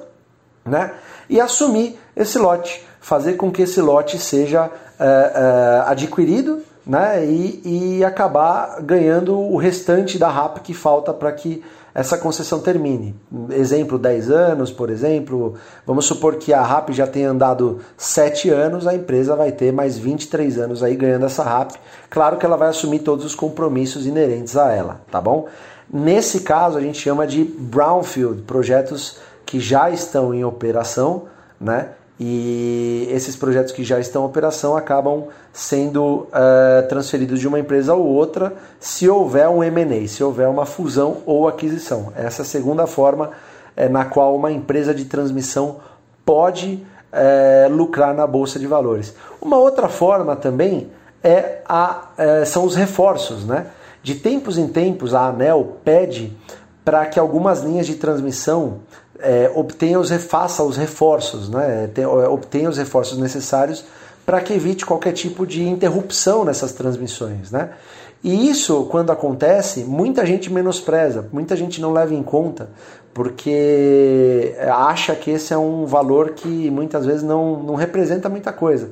né? 0.63 0.93
E 1.27 1.41
assumir 1.41 1.99
esse 2.15 2.37
lote, 2.37 2.85
fazer 3.01 3.33
com 3.33 3.51
que 3.51 3.63
esse 3.63 3.81
lote 3.81 4.19
seja 4.19 4.69
é, 4.99 5.05
é, 5.05 5.89
adquirido, 5.89 6.61
né? 6.87 7.25
E, 7.25 7.97
e 7.99 8.05
acabar 8.05 8.81
ganhando 8.81 9.37
o 9.37 9.57
restante 9.57 10.17
da 10.17 10.29
RAP 10.29 10.59
que 10.59 10.73
falta 10.73 11.13
para 11.13 11.31
que 11.33 11.61
essa 11.93 12.17
concessão 12.17 12.59
termine. 12.59 13.15
Exemplo, 13.49 13.97
10 13.97 14.29
anos, 14.29 14.71
por 14.71 14.89
exemplo. 14.89 15.55
Vamos 15.85 16.05
supor 16.05 16.35
que 16.35 16.53
a 16.53 16.61
RAP 16.61 16.91
já 16.91 17.07
tenha 17.07 17.31
andado 17.31 17.79
7 17.97 18.49
anos, 18.49 18.87
a 18.87 18.93
empresa 18.93 19.35
vai 19.35 19.51
ter 19.51 19.73
mais 19.73 19.97
23 19.97 20.59
anos 20.59 20.83
aí 20.83 20.95
ganhando 20.95 21.25
essa 21.25 21.43
RAP. 21.43 21.71
Claro 22.09 22.37
que 22.37 22.45
ela 22.45 22.55
vai 22.55 22.69
assumir 22.69 22.99
todos 22.99 23.25
os 23.25 23.35
compromissos 23.35 24.05
inerentes 24.05 24.55
a 24.55 24.71
ela, 24.71 25.01
tá 25.11 25.19
bom? 25.19 25.47
Nesse 25.91 26.41
caso, 26.41 26.77
a 26.77 26.81
gente 26.81 26.99
chama 26.99 27.25
de 27.25 27.43
brownfield, 27.43 28.43
projetos 28.43 29.17
que 29.45 29.59
já 29.59 29.89
estão 29.89 30.33
em 30.33 30.43
operação, 30.43 31.23
né? 31.59 31.89
E 32.19 33.07
esses 33.11 33.35
projetos 33.35 33.71
que 33.71 33.83
já 33.83 33.99
estão 33.99 34.23
em 34.23 34.25
operação 34.25 34.75
acabam 34.75 35.27
sendo 35.53 36.27
uh, 36.27 36.87
transferidos 36.89 37.39
de 37.39 37.47
uma 37.47 37.59
empresa 37.59 37.93
a 37.93 37.95
outra 37.95 38.53
se 38.79 39.07
houver 39.07 39.47
um 39.47 39.63
M&A, 39.63 40.07
se 40.07 40.23
houver 40.23 40.47
uma 40.47 40.65
fusão 40.65 41.17
ou 41.27 41.47
aquisição. 41.47 42.11
Essa 42.15 42.41
é 42.41 42.43
a 42.43 42.45
segunda 42.45 42.87
forma 42.87 43.31
é, 43.75 43.87
na 43.87 44.03
qual 44.03 44.35
uma 44.35 44.51
empresa 44.51 44.95
de 44.95 45.05
transmissão 45.05 45.77
pode 46.25 46.83
é, 47.11 47.67
lucrar 47.69 48.13
na 48.15 48.25
bolsa 48.25 48.57
de 48.57 48.65
valores. 48.65 49.13
Uma 49.39 49.57
outra 49.57 49.87
forma 49.87 50.35
também 50.35 50.89
é 51.23 51.61
a, 51.67 52.09
é, 52.17 52.45
são 52.45 52.65
os 52.65 52.75
reforços. 52.75 53.45
Né? 53.45 53.67
De 54.01 54.15
tempos 54.15 54.57
em 54.57 54.67
tempos, 54.67 55.13
a 55.13 55.27
ANEL 55.27 55.77
pede 55.83 56.35
para 56.83 57.05
que 57.05 57.19
algumas 57.19 57.61
linhas 57.61 57.85
de 57.85 57.95
transmissão 57.95 58.79
é, 59.19 59.51
obtenha 59.55 59.99
os, 59.99 60.11
faça 60.25 60.63
os 60.63 60.77
reforços, 60.77 61.49
né? 61.49 61.89
É, 61.95 62.07
obtenha 62.07 62.69
os 62.69 62.77
reforços 62.77 63.17
necessários 63.17 63.83
para 64.27 64.41
que 64.41 64.51
evite 64.51 64.85
qualquer 64.85 65.13
tipo 65.13 65.47
de 65.47 65.63
interrupção 65.63 66.43
nessas 66.43 66.73
transmissões. 66.73 67.49
Né? 67.49 67.69
E 68.21 68.49
isso, 68.49 68.85
quando 68.91 69.09
acontece, 69.09 69.85
muita 69.85 70.25
gente 70.25 70.51
menospreza, 70.51 71.29
muita 71.31 71.55
gente 71.55 71.79
não 71.79 71.93
leva 71.93 72.13
em 72.13 72.21
conta, 72.21 72.69
porque 73.13 74.53
acha 74.69 75.15
que 75.15 75.31
esse 75.31 75.53
é 75.53 75.57
um 75.57 75.85
valor 75.85 76.31
que 76.31 76.69
muitas 76.69 77.05
vezes 77.05 77.23
não, 77.23 77.63
não 77.63 77.75
representa 77.75 78.27
muita 78.27 78.51
coisa. 78.51 78.91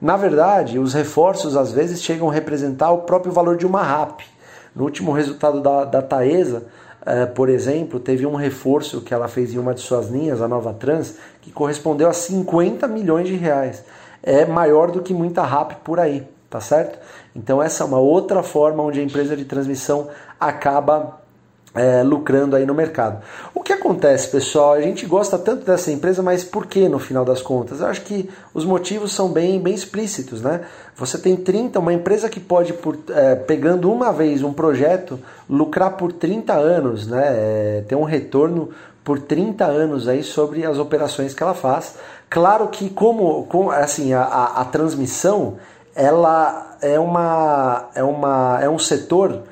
Na 0.00 0.16
verdade, 0.16 0.78
os 0.78 0.94
reforços 0.94 1.56
às 1.56 1.72
vezes 1.72 2.00
chegam 2.00 2.30
a 2.30 2.32
representar 2.32 2.92
o 2.92 2.98
próprio 2.98 3.32
valor 3.32 3.56
de 3.56 3.66
uma 3.66 3.82
RAP. 3.82 4.20
No 4.74 4.84
último 4.84 5.10
resultado 5.10 5.60
da, 5.60 5.84
da 5.84 6.00
Taesa, 6.00 6.64
por 7.34 7.48
exemplo, 7.48 8.00
teve 8.00 8.26
um 8.26 8.34
reforço 8.34 9.00
que 9.00 9.14
ela 9.14 9.28
fez 9.28 9.54
em 9.54 9.58
uma 9.58 9.74
de 9.74 9.80
suas 9.80 10.08
linhas, 10.08 10.42
a 10.42 10.48
Nova 10.48 10.72
Trans, 10.72 11.14
que 11.40 11.52
correspondeu 11.52 12.08
a 12.08 12.12
50 12.12 12.88
milhões 12.88 13.28
de 13.28 13.36
reais. 13.36 13.84
É 14.22 14.44
maior 14.44 14.90
do 14.90 15.00
que 15.00 15.14
muita 15.14 15.42
RAP 15.42 15.74
por 15.84 16.00
aí, 16.00 16.26
tá 16.50 16.60
certo? 16.60 16.98
Então 17.34 17.62
essa 17.62 17.84
é 17.84 17.86
uma 17.86 17.98
outra 17.98 18.42
forma 18.42 18.82
onde 18.82 18.98
a 18.98 19.02
empresa 19.02 19.36
de 19.36 19.44
transmissão 19.44 20.08
acaba 20.40 21.20
é, 21.76 22.02
lucrando 22.02 22.56
aí 22.56 22.64
no 22.64 22.74
mercado. 22.74 23.22
O 23.54 23.62
que 23.62 23.72
acontece, 23.72 24.28
pessoal? 24.28 24.72
A 24.72 24.80
gente 24.80 25.04
gosta 25.06 25.38
tanto 25.38 25.64
dessa 25.64 25.92
empresa, 25.92 26.22
mas 26.22 26.42
por 26.42 26.66
que 26.66 26.88
no 26.88 26.98
final 26.98 27.24
das 27.24 27.42
contas? 27.42 27.80
Eu 27.80 27.86
acho 27.86 28.00
que 28.00 28.28
os 28.54 28.64
motivos 28.64 29.12
são 29.12 29.28
bem, 29.28 29.60
bem 29.60 29.74
explícitos, 29.74 30.40
né? 30.40 30.62
Você 30.96 31.18
tem 31.18 31.36
30, 31.36 31.78
uma 31.78 31.92
empresa 31.92 32.28
que 32.28 32.40
pode, 32.40 32.72
por, 32.72 32.98
é, 33.10 33.34
pegando 33.34 33.92
uma 33.92 34.12
vez 34.12 34.42
um 34.42 34.52
projeto, 34.52 35.20
lucrar 35.48 35.92
por 35.96 36.12
30 36.12 36.54
anos, 36.54 37.06
né? 37.06 37.24
É, 37.26 37.84
ter 37.86 37.94
um 37.94 38.04
retorno 38.04 38.70
por 39.04 39.20
30 39.20 39.64
anos 39.64 40.08
aí 40.08 40.22
sobre 40.24 40.64
as 40.64 40.78
operações 40.78 41.34
que 41.34 41.42
ela 41.42 41.54
faz. 41.54 41.94
Claro 42.28 42.66
que 42.68 42.90
como, 42.90 43.44
como 43.44 43.70
assim, 43.70 44.12
a, 44.12 44.22
a, 44.22 44.62
a 44.62 44.64
transmissão 44.64 45.58
ela 45.94 46.76
é 46.82 46.98
uma 46.98 47.88
é 47.94 48.02
uma 48.02 48.58
é 48.60 48.68
um 48.68 48.78
setor 48.78 49.44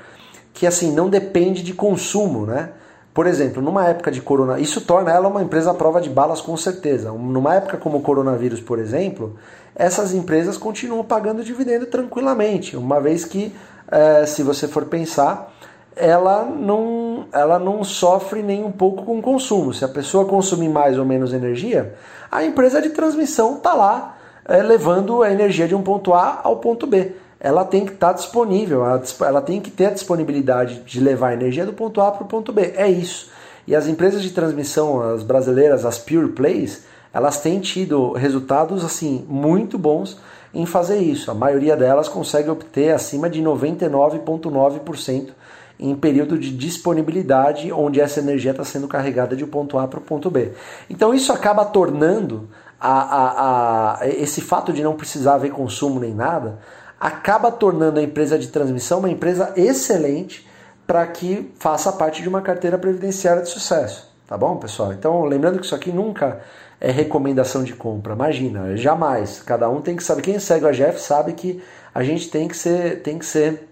que 0.55 0.67
assim 0.67 0.93
não 0.93 1.11
depende 1.11 1.63
de 1.63 1.75
consumo, 1.75 2.47
né? 2.47 2.71
Por 3.13 3.27
exemplo, 3.27 3.61
numa 3.61 3.87
época 3.87 4.11
de 4.11 4.21
corona, 4.21 4.59
isso 4.59 4.81
torna 4.81 5.13
ela 5.13 5.29
uma 5.29 5.43
empresa 5.43 5.71
à 5.71 5.75
prova 5.75 6.01
de 6.01 6.09
balas 6.09 6.41
com 6.41 6.57
certeza. 6.57 7.13
Numa 7.13 7.55
época 7.57 7.77
como 7.77 7.99
o 7.99 8.01
coronavírus, 8.01 8.61
por 8.61 8.79
exemplo, 8.79 9.37
essas 9.75 10.15
empresas 10.15 10.57
continuam 10.57 11.05
pagando 11.05 11.45
dividendo 11.45 11.87
tranquilamente, 11.87 12.77
uma 12.77 13.01
vez 13.01 13.25
que, 13.25 13.55
é, 13.91 14.27
se 14.27 14.43
você 14.43 14.67
for 14.67 14.87
pensar, 14.87 15.53
ela 15.95 16.45
não, 16.45 17.27
ela 17.33 17.59
não 17.59 17.85
sofre 17.85 18.43
nem 18.43 18.65
um 18.65 18.73
pouco 18.73 19.05
com 19.05 19.19
o 19.19 19.23
consumo. 19.23 19.73
Se 19.73 19.85
a 19.85 19.89
pessoa 19.89 20.25
consumir 20.25 20.69
mais 20.69 20.99
ou 20.99 21.05
menos 21.05 21.33
energia, 21.33 21.95
a 22.31 22.45
empresa 22.45 22.83
de 22.83 22.91
transmissão 22.91 23.57
está 23.57 23.75
lá 23.75 24.17
é, 24.45 24.61
levando 24.61 25.23
a 25.23 25.31
energia 25.31 25.69
de 25.69 25.75
um 25.75 25.83
ponto 25.83 26.13
A 26.15 26.41
ao 26.43 26.57
ponto 26.57 26.85
B 26.85 27.13
ela 27.45 27.63
tem 27.63 27.85
que 27.85 27.93
estar 27.93 28.07
tá 28.07 28.13
disponível, 28.15 28.83
ela, 29.21 29.43
tem 29.43 29.61
que 29.61 29.71
ter 29.71 29.85
a 29.85 29.91
disponibilidade 29.91 30.81
de 30.81 30.99
levar 30.99 31.35
energia 31.35 31.67
do 31.67 31.75
ponto 31.75 32.01
A 32.01 32.11
para 32.11 32.25
o 32.25 32.27
ponto 32.27 32.51
B. 32.51 32.73
É 32.75 32.89
isso. 32.89 33.29
E 33.67 33.77
as 33.77 33.87
empresas 33.87 34.23
de 34.23 34.31
transmissão, 34.31 35.03
as 35.03 35.23
brasileiras, 35.23 35.85
as 35.85 35.99
Pure 35.99 36.29
Plays, 36.29 36.87
elas 37.13 37.43
têm 37.43 37.61
tido 37.61 38.13
resultados 38.13 38.83
assim 38.83 39.27
muito 39.29 39.77
bons 39.77 40.19
em 40.55 40.65
fazer 40.65 40.97
isso. 40.97 41.31
A 41.31 41.35
maioria 41.35 41.77
delas 41.77 42.09
consegue 42.09 42.49
obter 42.49 42.95
acima 42.95 43.29
de 43.29 43.43
99,9% 43.43 45.29
em 45.79 45.95
período 45.95 46.39
de 46.39 46.51
disponibilidade 46.51 47.71
onde 47.71 48.01
essa 48.01 48.21
energia 48.21 48.53
está 48.53 48.65
sendo 48.65 48.89
carregada 48.89 49.37
de 49.37 49.45
ponto 49.45 49.77
A 49.77 49.87
para 49.87 49.99
o 49.99 50.03
ponto 50.03 50.31
B. 50.31 50.53
Então 50.89 51.13
isso 51.13 51.31
acaba 51.31 51.67
tornando 51.67 52.49
a, 52.81 53.01
a, 53.01 54.01
a, 54.01 54.09
esse 54.09 54.41
fato 54.41 54.73
de 54.73 54.83
não 54.83 54.95
precisar 54.95 55.35
haver 55.35 55.51
consumo 55.51 56.01
nem 56.01 56.15
nada 56.15 56.59
acaba 57.01 57.51
tornando 57.51 57.99
a 57.99 58.03
empresa 58.03 58.39
de 58.39 58.49
transmissão 58.49 59.01
uma 59.01 59.11
empresa 59.11 59.53
excelente 59.57 60.47
para 60.87 61.07
que 61.07 61.53
faça 61.59 61.93
parte 61.93 62.23
de 62.23 62.29
uma 62.29 62.43
carteira 62.43 62.79
previdenciária 62.79 63.43
de 63.43 63.49
sucesso. 63.49 64.13
Tá 64.27 64.39
bom, 64.39 64.57
pessoal? 64.57 64.93
Então, 64.93 65.25
lembrando 65.25 65.59
que 65.59 65.67
isso 65.67 65.75
aqui 65.75 65.93
nunca 65.93 66.41
é 66.81 66.91
recomendação 66.91 67.63
de 67.63 67.75
compra. 67.75 68.15
Imagina, 68.15 68.77
jamais. 68.77 69.43
Cada 69.43 69.69
um 69.69 69.81
tem 69.81 69.97
que 69.97 70.03
saber. 70.03 70.23
Quem 70.23 70.39
segue 70.39 70.65
o 70.65 70.69
AGF 70.69 71.01
sabe 71.01 71.33
que 71.35 71.63
a 71.95 72.03
gente 72.03 72.31
tem 72.31 72.49
que 72.49 72.57
ser, 72.57 73.03
tem 73.03 73.19
que 73.19 73.27
ser 73.27 73.69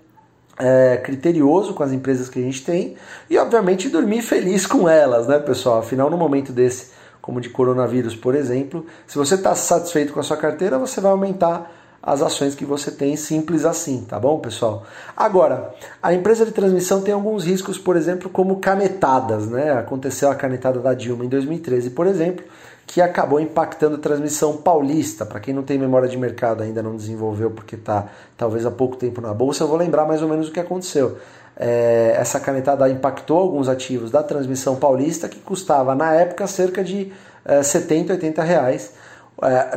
é, 0.59 0.99
criterioso 0.99 1.75
com 1.75 1.83
as 1.83 1.93
empresas 1.93 2.29
que 2.29 2.39
a 2.39 2.43
gente 2.43 2.65
tem 2.65 2.97
e, 3.29 3.39
obviamente, 3.39 3.89
dormir 3.89 4.23
feliz 4.23 4.67
com 4.67 4.89
elas, 4.89 5.27
né, 5.27 5.39
pessoal? 5.39 5.79
Afinal, 5.79 6.11
no 6.11 6.17
momento 6.17 6.53
desse, 6.53 6.93
como 7.21 7.41
de 7.41 7.49
coronavírus, 7.49 8.15
por 8.15 8.35
exemplo, 8.35 8.87
se 9.07 9.17
você 9.17 9.35
está 9.35 9.55
satisfeito 9.55 10.13
com 10.13 10.21
a 10.21 10.23
sua 10.23 10.37
carteira, 10.37 10.79
você 10.79 11.01
vai 11.01 11.13
aumentar 11.13 11.71
as 12.03 12.21
ações 12.21 12.55
que 12.57 12.65
você 12.65 12.91
tem, 12.91 13.15
simples 13.15 13.65
assim, 13.65 14.05
tá 14.09 14.19
bom, 14.19 14.41
pessoal? 14.41 14.83
Agora, 15.17 15.73
a 16.03 16.13
empresa 16.13 16.45
de 16.45 16.51
transmissão 16.51 17.01
tem 17.01 17.15
alguns 17.15 17.45
riscos, 17.45 17.79
por 17.79 17.95
exemplo, 17.97 18.29
como 18.29 18.57
canetadas, 18.57 19.47
né? 19.47 19.71
Aconteceu 19.73 20.29
a 20.29 20.35
canetada 20.35 20.81
da 20.81 20.95
Dilma 20.95 21.25
em 21.25 21.29
2013, 21.29 21.91
por 21.91 22.09
exemplo, 22.09 22.45
que 22.87 23.01
acabou 23.01 23.39
impactando 23.39 23.95
a 23.95 23.99
transmissão 23.99 24.57
paulista. 24.57 25.25
Para 25.25 25.39
quem 25.39 25.55
não 25.55 25.63
tem 25.63 25.79
memória 25.79 26.09
de 26.09 26.17
mercado, 26.17 26.65
ainda 26.65 26.83
não 26.83 26.97
desenvolveu 26.97 27.53
porque 27.53 27.77
está 27.77 28.09
talvez 28.37 28.67
há 28.67 28.71
pouco 28.71 28.97
tempo 28.97 29.21
na 29.21 29.33
bolsa, 29.33 29.63
eu 29.63 29.69
vou 29.69 29.77
lembrar 29.77 30.05
mais 30.05 30.23
ou 30.23 30.29
menos 30.29 30.49
o 30.49 30.53
que 30.53 30.59
aconteceu. 30.59 31.19
É, 31.57 32.17
essa 32.19 32.41
canetada 32.41 32.89
impactou 32.89 33.39
alguns 33.39 33.69
ativos 33.69 34.11
da 34.11 34.23
transmissão 34.23 34.75
paulista 34.75 35.29
que 35.29 35.39
custava 35.39 35.95
na 35.95 36.13
época 36.15 36.47
cerca 36.49 36.83
de 36.83 37.13
é, 37.45 37.63
70, 37.63 38.15
80 38.15 38.43
reais 38.43 38.93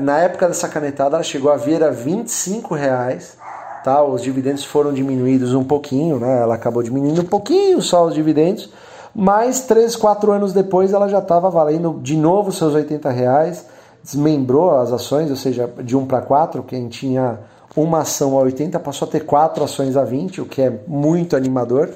na 0.02 0.20
época 0.20 0.48
dessa 0.48 0.68
canetada 0.68 1.16
ela 1.16 1.24
chegou 1.24 1.52
a 1.52 1.58
vir 1.58 1.84
a 1.84 1.90
25 1.90 2.74
reais. 2.76 3.38
Tá? 3.84 4.04
Os 4.04 4.22
dividendos 4.22 4.64
foram 4.64 4.92
diminuídos 4.92 5.54
um 5.54 5.64
pouquinho, 5.64 6.20
né? 6.20 6.42
ela 6.42 6.56
acabou 6.56 6.82
diminuindo 6.82 7.22
um 7.22 7.26
pouquinho 7.26 7.82
só 7.84 8.06
os 8.06 8.16
dividendos, 8.16 8.72
mas 9.14 9.62
3, 9.62 9.96
4 9.96 10.32
anos 10.32 10.54
depois 10.54 10.92
ela 10.92 11.08
já 11.08 11.20
estava 11.20 11.52
valendo 11.52 12.00
de 12.02 12.18
novo 12.18 12.52
seus 12.52 12.74
80 12.74 13.10
reais, 13.12 13.66
desmembrou 14.04 14.72
as 14.72 14.92
ações, 14.92 15.30
ou 15.30 15.36
seja, 15.36 15.70
de 15.84 15.96
1 15.96 16.08
para 16.08 16.22
4, 16.22 16.64
quem 16.64 16.88
tinha 16.88 17.40
uma 17.76 18.00
ação 18.00 18.38
a 18.40 18.42
80 18.42 18.80
passou 18.80 19.08
a 19.08 19.12
ter 19.12 19.24
4 19.24 19.64
ações 19.64 19.96
a 19.96 20.04
20, 20.04 20.42
o 20.42 20.46
que 20.46 20.64
é 20.64 20.80
muito 20.88 21.36
animador, 21.36 21.90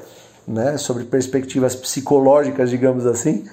né? 0.47 0.77
sobre 0.77 1.05
perspectivas 1.05 1.75
psicológicas, 1.75 2.69
digamos 2.69 3.07
assim. 3.07 3.45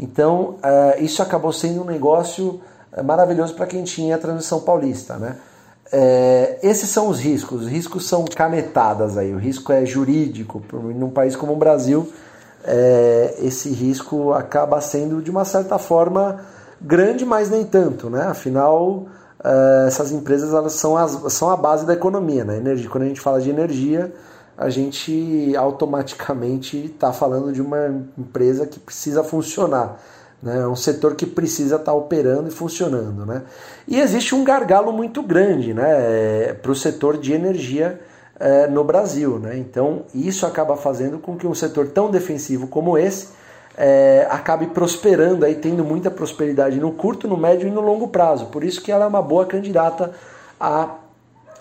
Então, 0.00 0.56
uh, 0.58 1.00
isso 1.00 1.22
acabou 1.22 1.52
sendo 1.52 1.82
um 1.82 1.84
negócio 1.84 2.60
é 2.94 3.02
maravilhoso 3.02 3.54
para 3.54 3.66
quem 3.66 3.84
tinha 3.84 4.16
a 4.16 4.18
transmissão 4.18 4.60
paulista, 4.60 5.16
né? 5.16 5.36
É, 5.92 6.58
esses 6.62 6.88
são 6.88 7.08
os 7.08 7.20
riscos. 7.20 7.62
Os 7.62 7.68
riscos 7.68 8.08
são 8.08 8.24
canetadas 8.24 9.18
aí. 9.18 9.34
O 9.34 9.38
risco 9.38 9.72
é 9.72 9.84
jurídico. 9.84 10.62
Num 10.72 11.10
país 11.10 11.36
como 11.36 11.52
o 11.52 11.56
Brasil, 11.56 12.10
é, 12.64 13.34
esse 13.38 13.68
risco 13.68 14.32
acaba 14.32 14.80
sendo 14.80 15.20
de 15.20 15.30
uma 15.30 15.44
certa 15.44 15.78
forma 15.78 16.40
grande, 16.80 17.24
mas 17.24 17.50
nem 17.50 17.64
tanto, 17.64 18.08
né? 18.08 18.22
Afinal, 18.22 19.06
uh, 19.44 19.86
essas 19.86 20.12
empresas 20.12 20.52
elas 20.52 20.72
são, 20.72 20.96
as, 20.96 21.32
são 21.32 21.50
a 21.50 21.56
base 21.56 21.86
da 21.86 21.92
economia. 21.92 22.44
Né? 22.44 22.56
Energia, 22.56 22.88
quando 22.88 23.04
a 23.04 23.06
gente 23.08 23.20
fala 23.20 23.40
de 23.40 23.50
energia, 23.50 24.12
a 24.56 24.70
gente 24.70 25.54
automaticamente 25.56 26.86
está 26.86 27.12
falando 27.12 27.52
de 27.52 27.60
uma 27.60 27.88
empresa 28.16 28.66
que 28.66 28.78
precisa 28.78 29.22
funcionar. 29.22 29.98
Né? 30.44 30.60
É 30.60 30.68
um 30.68 30.76
setor 30.76 31.14
que 31.14 31.24
precisa 31.24 31.76
estar 31.76 31.86
tá 31.86 31.94
operando 31.94 32.48
e 32.48 32.50
funcionando. 32.50 33.24
Né? 33.24 33.42
E 33.88 33.98
existe 33.98 34.34
um 34.34 34.44
gargalo 34.44 34.92
muito 34.92 35.22
grande 35.22 35.72
né, 35.72 36.52
para 36.60 36.70
o 36.70 36.76
setor 36.76 37.16
de 37.16 37.32
energia 37.32 37.98
é, 38.38 38.66
no 38.66 38.84
Brasil. 38.84 39.38
Né? 39.38 39.56
Então, 39.56 40.02
isso 40.14 40.44
acaba 40.44 40.76
fazendo 40.76 41.18
com 41.18 41.34
que 41.34 41.46
um 41.46 41.54
setor 41.54 41.88
tão 41.88 42.10
defensivo 42.10 42.66
como 42.66 42.98
esse 42.98 43.28
é, 43.76 44.28
acabe 44.30 44.66
prosperando, 44.66 45.46
aí, 45.46 45.54
tendo 45.54 45.82
muita 45.82 46.10
prosperidade 46.10 46.78
no 46.78 46.92
curto, 46.92 47.26
no 47.26 47.38
médio 47.38 47.66
e 47.66 47.70
no 47.70 47.80
longo 47.80 48.08
prazo. 48.08 48.46
Por 48.46 48.62
isso 48.62 48.82
que 48.82 48.92
ela 48.92 49.06
é 49.06 49.08
uma 49.08 49.22
boa 49.22 49.46
candidata 49.46 50.12
a, 50.60 50.96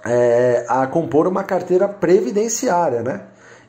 é, 0.05 0.65
a 0.67 0.85
compor 0.87 1.25
uma 1.25 1.43
carteira 1.45 1.87
previdenciária. 1.87 3.01
Né? 3.01 3.21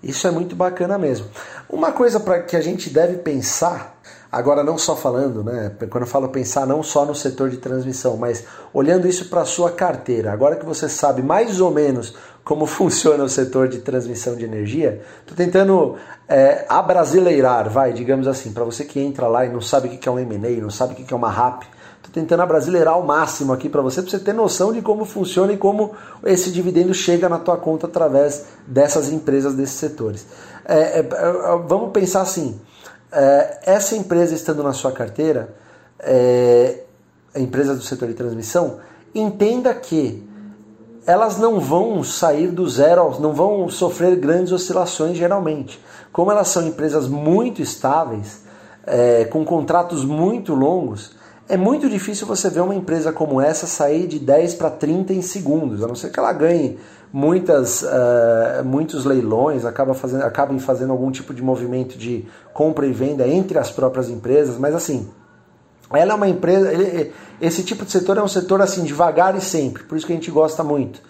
Isso 0.02 0.26
é 0.26 0.30
muito 0.32 0.56
bacana 0.56 0.98
mesmo. 0.98 1.28
Uma 1.70 1.92
coisa 1.92 2.18
para 2.18 2.42
que 2.42 2.56
a 2.56 2.60
gente 2.60 2.90
deve 2.90 3.18
pensar 3.18 3.93
Agora, 4.34 4.64
não 4.64 4.76
só 4.76 4.96
falando, 4.96 5.44
né? 5.44 5.70
Quando 5.88 6.02
eu 6.02 6.08
falo 6.08 6.28
pensar, 6.28 6.66
não 6.66 6.82
só 6.82 7.04
no 7.04 7.14
setor 7.14 7.50
de 7.50 7.58
transmissão, 7.58 8.16
mas 8.16 8.44
olhando 8.72 9.06
isso 9.06 9.26
para 9.26 9.42
a 9.42 9.44
sua 9.44 9.70
carteira. 9.70 10.32
Agora 10.32 10.56
que 10.56 10.66
você 10.66 10.88
sabe 10.88 11.22
mais 11.22 11.60
ou 11.60 11.70
menos 11.70 12.16
como 12.42 12.66
funciona 12.66 13.22
o 13.22 13.28
setor 13.28 13.68
de 13.68 13.78
transmissão 13.78 14.34
de 14.34 14.44
energia, 14.44 15.00
estou 15.20 15.36
tentando 15.36 15.94
é, 16.28 16.66
abrasileirar, 16.68 17.70
vai, 17.70 17.92
digamos 17.92 18.26
assim, 18.26 18.52
para 18.52 18.64
você 18.64 18.84
que 18.84 18.98
entra 18.98 19.28
lá 19.28 19.46
e 19.46 19.52
não 19.52 19.60
sabe 19.60 19.86
o 19.86 19.90
que 19.92 20.08
é 20.08 20.10
um 20.10 20.18
M&A, 20.18 20.60
não 20.60 20.70
sabe 20.70 20.94
o 20.94 20.96
que 20.96 21.14
é 21.14 21.16
uma 21.16 21.30
RAP, 21.30 21.62
estou 21.98 22.12
tentando 22.12 22.42
abrasileirar 22.42 22.94
ao 22.94 23.04
máximo 23.04 23.52
aqui 23.52 23.68
para 23.68 23.82
você, 23.82 24.02
para 24.02 24.10
você 24.10 24.18
ter 24.18 24.32
noção 24.32 24.72
de 24.72 24.82
como 24.82 25.04
funciona 25.04 25.52
e 25.52 25.56
como 25.56 25.92
esse 26.24 26.50
dividendo 26.50 26.92
chega 26.92 27.28
na 27.28 27.38
tua 27.38 27.56
conta 27.56 27.86
através 27.86 28.46
dessas 28.66 29.12
empresas, 29.12 29.54
desses 29.54 29.76
setores. 29.76 30.26
É, 30.64 30.98
é, 30.98 30.98
é 30.98 31.62
vamos 31.68 31.92
pensar 31.92 32.22
assim, 32.22 32.60
é, 33.14 33.60
essa 33.64 33.96
empresa 33.96 34.34
estando 34.34 34.62
na 34.62 34.72
sua 34.72 34.92
carteira, 34.92 35.54
é, 36.00 36.80
a 37.34 37.40
empresa 37.40 37.74
do 37.74 37.82
setor 37.82 38.08
de 38.08 38.14
transmissão, 38.14 38.78
entenda 39.14 39.72
que 39.74 40.22
elas 41.06 41.38
não 41.38 41.60
vão 41.60 42.02
sair 42.02 42.48
do 42.48 42.68
zero, 42.68 43.20
não 43.20 43.32
vão 43.32 43.68
sofrer 43.68 44.16
grandes 44.16 44.52
oscilações 44.52 45.16
geralmente. 45.16 45.82
Como 46.12 46.30
elas 46.30 46.48
são 46.48 46.66
empresas 46.66 47.06
muito 47.06 47.60
estáveis, 47.60 48.42
é, 48.86 49.24
com 49.26 49.44
contratos 49.44 50.04
muito 50.04 50.54
longos, 50.54 51.12
é 51.48 51.56
muito 51.56 51.88
difícil 51.88 52.26
você 52.26 52.48
ver 52.48 52.60
uma 52.60 52.74
empresa 52.74 53.12
como 53.12 53.40
essa 53.40 53.66
sair 53.66 54.06
de 54.06 54.18
10 54.18 54.54
para 54.54 54.70
30 54.70 55.12
em 55.12 55.22
segundos, 55.22 55.82
a 55.82 55.86
não 55.86 55.94
ser 55.94 56.10
que 56.10 56.18
ela 56.18 56.32
ganhe 56.32 56.78
muitas, 57.12 57.82
uh, 57.82 58.64
muitos 58.64 59.04
leilões, 59.04 59.64
acaba 59.64 59.94
fazendo, 59.94 60.24
acabem 60.24 60.58
fazendo 60.58 60.90
algum 60.90 61.10
tipo 61.10 61.34
de 61.34 61.42
movimento 61.42 61.98
de 61.98 62.24
compra 62.52 62.86
e 62.86 62.92
venda 62.92 63.28
entre 63.28 63.58
as 63.58 63.70
próprias 63.70 64.08
empresas, 64.08 64.58
mas 64.58 64.74
assim, 64.74 65.08
ela 65.92 66.12
é 66.12 66.14
uma 66.16 66.28
empresa, 66.28 66.72
ele, 66.72 67.12
esse 67.40 67.62
tipo 67.62 67.84
de 67.84 67.92
setor 67.92 68.16
é 68.16 68.22
um 68.22 68.28
setor 68.28 68.62
assim, 68.62 68.82
devagar 68.82 69.36
e 69.36 69.40
sempre, 69.40 69.84
por 69.84 69.96
isso 69.96 70.06
que 70.06 70.12
a 70.12 70.16
gente 70.16 70.30
gosta 70.30 70.64
muito. 70.64 71.00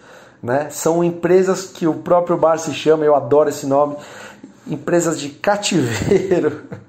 Né? 0.43 0.69
São 0.69 1.03
empresas 1.03 1.64
que 1.64 1.87
o 1.87 1.95
próprio 1.95 2.37
bar 2.37 2.59
se 2.59 2.75
chama, 2.75 3.03
eu 3.05 3.14
adoro 3.14 3.49
esse 3.49 3.67
nome, 3.67 3.97
empresas 4.67 5.19
de 5.19 5.31
cativeiro. 5.31 6.61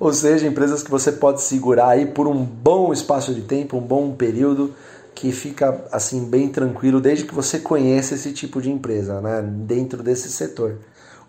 Ou 0.00 0.14
seja, 0.14 0.46
empresas 0.46 0.82
que 0.82 0.90
você 0.90 1.12
pode 1.12 1.42
segurar 1.42 1.88
aí 1.88 2.06
por 2.06 2.26
um 2.26 2.42
bom 2.42 2.90
espaço 2.90 3.34
de 3.34 3.42
tempo, 3.42 3.76
um 3.76 3.82
bom 3.82 4.12
período, 4.12 4.72
que 5.14 5.30
fica 5.30 5.84
assim 5.92 6.24
bem 6.24 6.48
tranquilo 6.48 7.02
desde 7.02 7.26
que 7.26 7.34
você 7.34 7.58
conheça 7.58 8.14
esse 8.14 8.32
tipo 8.32 8.62
de 8.62 8.70
empresa, 8.70 9.20
né, 9.20 9.42
dentro 9.42 10.02
desse 10.02 10.30
setor. 10.30 10.78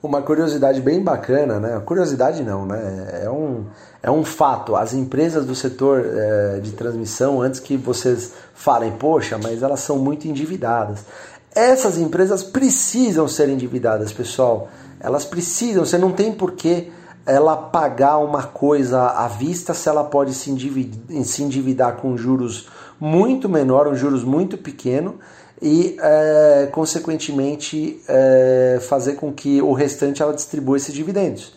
Uma 0.01 0.21
curiosidade 0.21 0.79
bem 0.81 1.03
bacana, 1.03 1.59
né? 1.59 1.79
Curiosidade 1.85 2.41
não, 2.41 2.65
né? 2.65 3.21
É 3.23 3.29
um, 3.29 3.65
é 4.01 4.09
um 4.09 4.23
fato. 4.23 4.75
As 4.75 4.95
empresas 4.95 5.45
do 5.45 5.53
setor 5.53 6.03
é, 6.03 6.59
de 6.59 6.71
transmissão, 6.71 7.39
antes 7.39 7.59
que 7.59 7.77
vocês 7.77 8.33
falem, 8.55 8.93
poxa, 8.93 9.37
mas 9.37 9.61
elas 9.61 9.81
são 9.81 9.99
muito 9.99 10.27
endividadas. 10.27 11.05
Essas 11.53 11.99
empresas 11.99 12.41
precisam 12.41 13.27
ser 13.27 13.47
endividadas, 13.49 14.11
pessoal. 14.11 14.69
Elas 14.99 15.23
precisam, 15.23 15.85
você 15.85 15.99
não 15.99 16.11
tem 16.11 16.31
porquê 16.31 16.89
ela 17.25 17.55
pagar 17.55 18.17
uma 18.17 18.43
coisa 18.43 19.07
à 19.07 19.27
vista 19.27 19.73
se 19.73 19.87
ela 19.87 20.03
pode 20.03 20.33
se 20.33 20.49
endividar, 20.49 21.23
se 21.23 21.43
endividar 21.43 21.97
com 21.97 22.17
juros 22.17 22.67
muito 22.99 23.47
menor, 23.47 23.87
um 23.87 23.95
juros 23.95 24.23
muito 24.23 24.57
pequeno 24.57 25.19
e, 25.61 25.97
é, 26.01 26.69
consequentemente, 26.71 28.01
é, 28.07 28.79
fazer 28.81 29.13
com 29.13 29.31
que 29.31 29.61
o 29.61 29.73
restante 29.73 30.21
ela 30.21 30.33
distribua 30.33 30.77
esses 30.77 30.93
dividendos. 30.93 31.53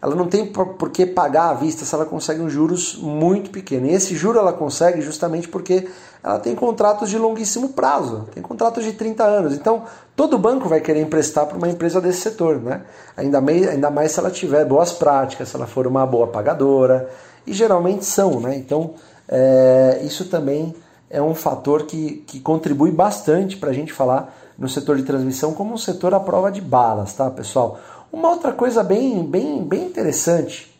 Ela 0.00 0.14
não 0.14 0.28
tem 0.28 0.46
por 0.46 0.90
que 0.90 1.04
pagar 1.04 1.50
à 1.50 1.54
vista 1.54 1.84
se 1.84 1.92
ela 1.92 2.04
consegue 2.04 2.40
um 2.40 2.48
juros 2.48 2.96
muito 2.96 3.50
pequeno. 3.50 3.86
E 3.86 3.92
esse 3.92 4.14
juro 4.14 4.38
ela 4.38 4.52
consegue 4.52 5.00
justamente 5.00 5.48
porque 5.48 5.88
ela 6.22 6.38
tem 6.38 6.54
contratos 6.54 7.10
de 7.10 7.18
longuíssimo 7.18 7.70
prazo, 7.70 8.28
tem 8.34 8.42
contratos 8.42 8.84
de 8.84 8.92
30 8.92 9.24
anos. 9.24 9.54
Então, 9.54 9.84
todo 10.16 10.38
banco 10.38 10.68
vai 10.68 10.80
querer 10.80 11.00
emprestar 11.00 11.46
para 11.46 11.56
uma 11.56 11.68
empresa 11.68 12.00
desse 12.00 12.20
setor, 12.20 12.60
né? 12.60 12.82
Ainda, 13.16 13.40
mais, 13.40 13.68
ainda 13.68 13.90
mais 13.90 14.12
se 14.12 14.18
ela 14.18 14.30
tiver 14.30 14.64
boas 14.64 14.92
práticas, 14.92 15.48
se 15.48 15.56
ela 15.56 15.66
for 15.66 15.86
uma 15.86 16.04
boa 16.06 16.26
pagadora, 16.26 17.08
e 17.46 17.52
geralmente 17.52 18.04
são, 18.04 18.40
né? 18.40 18.56
Então, 18.56 18.94
é, 19.28 20.00
isso 20.02 20.24
também 20.26 20.74
é 21.08 21.22
um 21.22 21.34
fator 21.34 21.84
que, 21.84 22.24
que 22.26 22.40
contribui 22.40 22.90
bastante 22.90 23.56
para 23.56 23.70
a 23.70 23.72
gente 23.72 23.92
falar 23.92 24.34
no 24.58 24.68
setor 24.68 24.96
de 24.96 25.04
transmissão 25.04 25.54
como 25.54 25.72
um 25.72 25.78
setor 25.78 26.12
à 26.12 26.20
prova 26.20 26.50
de 26.50 26.60
balas, 26.60 27.14
tá, 27.14 27.30
pessoal? 27.30 27.78
Uma 28.12 28.30
outra 28.30 28.52
coisa 28.52 28.82
bem, 28.82 29.24
bem, 29.24 29.62
bem 29.62 29.84
interessante 29.84 30.74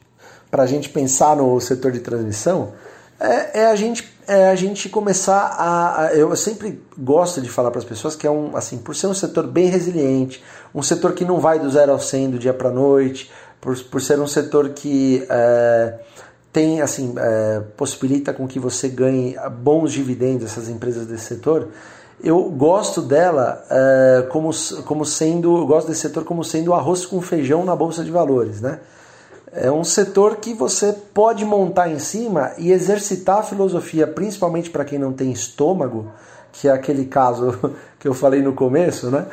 para 0.51 0.65
a 0.65 0.67
gente 0.67 0.89
pensar 0.89 1.37
no 1.37 1.61
setor 1.61 1.93
de 1.93 2.01
transmissão 2.01 2.73
é, 3.21 3.61
é, 3.61 3.67
a, 3.67 3.75
gente, 3.75 4.09
é 4.27 4.49
a 4.49 4.55
gente 4.55 4.89
começar 4.89 5.39
a, 5.59 6.07
a 6.07 6.15
Eu 6.15 6.35
sempre 6.37 6.81
gosto 6.97 7.41
de 7.41 7.49
falar 7.49 7.71
para 7.71 7.81
as 7.81 7.85
pessoas 7.85 8.15
que 8.15 8.27
é 8.27 8.31
um, 8.31 8.57
assim, 8.57 8.79
por 8.79 8.95
ser 8.95 9.09
um 9.09 9.15
setor 9.15 9.47
bem 9.47 9.67
resiliente, 9.67 10.43
um 10.75 10.83
setor 10.83 11.13
que 11.13 11.25
não 11.25 11.41
vai 11.41 11.59
do 11.59 11.69
zero 11.69 11.93
ao 11.93 11.99
100 11.99 12.31
do 12.31 12.39
dia 12.39 12.55
para 12.55 12.71
noite, 12.71 13.31
por, 13.61 13.77
por 13.85 14.01
ser 14.01 14.21
um 14.21 14.27
setor 14.27 14.71
que. 14.71 15.27
É, 15.29 15.99
tem 16.53 16.81
assim 16.81 17.15
é, 17.19 17.61
possibilita 17.77 18.33
com 18.33 18.49
que 18.49 18.59
você 18.59 18.89
ganhe 18.89 19.37
bons 19.63 19.93
dividendos 19.93 20.47
essas 20.47 20.69
empresas 20.69 21.07
desse 21.07 21.27
setor 21.27 21.69
eu 22.25 22.43
gosto 22.45 23.03
dela 23.03 23.65
é, 23.71 24.27
como, 24.31 24.51
como 24.87 25.05
sendo 25.05 25.59
eu 25.59 25.67
gosto 25.67 25.89
desse 25.89 26.01
setor 26.01 26.25
como 26.25 26.43
sendo 26.43 26.73
arroz 26.73 27.05
com 27.05 27.21
feijão 27.21 27.65
na 27.65 27.77
bolsa 27.77 28.03
de 28.03 28.11
valores 28.11 28.61
né 28.61 28.81
é 29.53 29.71
um 29.71 29.85
setor 29.85 30.37
que 30.37 30.53
você 30.53 30.93
pode 30.93 31.45
montar 31.45 31.89
em 31.89 31.99
cima 31.99 32.53
e 32.59 32.73
exercitar 32.73 33.39
a 33.39 33.43
filosofia 33.43 34.07
principalmente 34.07 34.71
para 34.71 34.85
quem 34.85 34.99
não 34.99 35.13
tem 35.13 35.33
estômago 35.33 36.11
que 36.53 36.69
é 36.69 36.73
aquele 36.73 37.07
caso 37.07 37.59
que 37.99 38.07
eu 38.07 38.15
falei 38.15 38.43
no 38.43 38.53
começo 38.53 39.11
né 39.11 39.27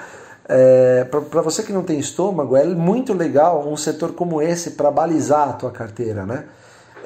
é, 0.48 1.04
para 1.06 1.42
você 1.42 1.64
que 1.64 1.74
não 1.74 1.84
tem 1.84 2.00
estômago 2.00 2.56
é 2.56 2.64
muito 2.66 3.14
legal 3.14 3.68
um 3.68 3.76
setor 3.76 4.14
como 4.14 4.42
esse 4.42 4.72
para 4.72 4.92
balizar 4.92 5.50
a 5.50 5.54
tua 5.54 5.72
carteira 5.72 6.26
né 6.26 6.46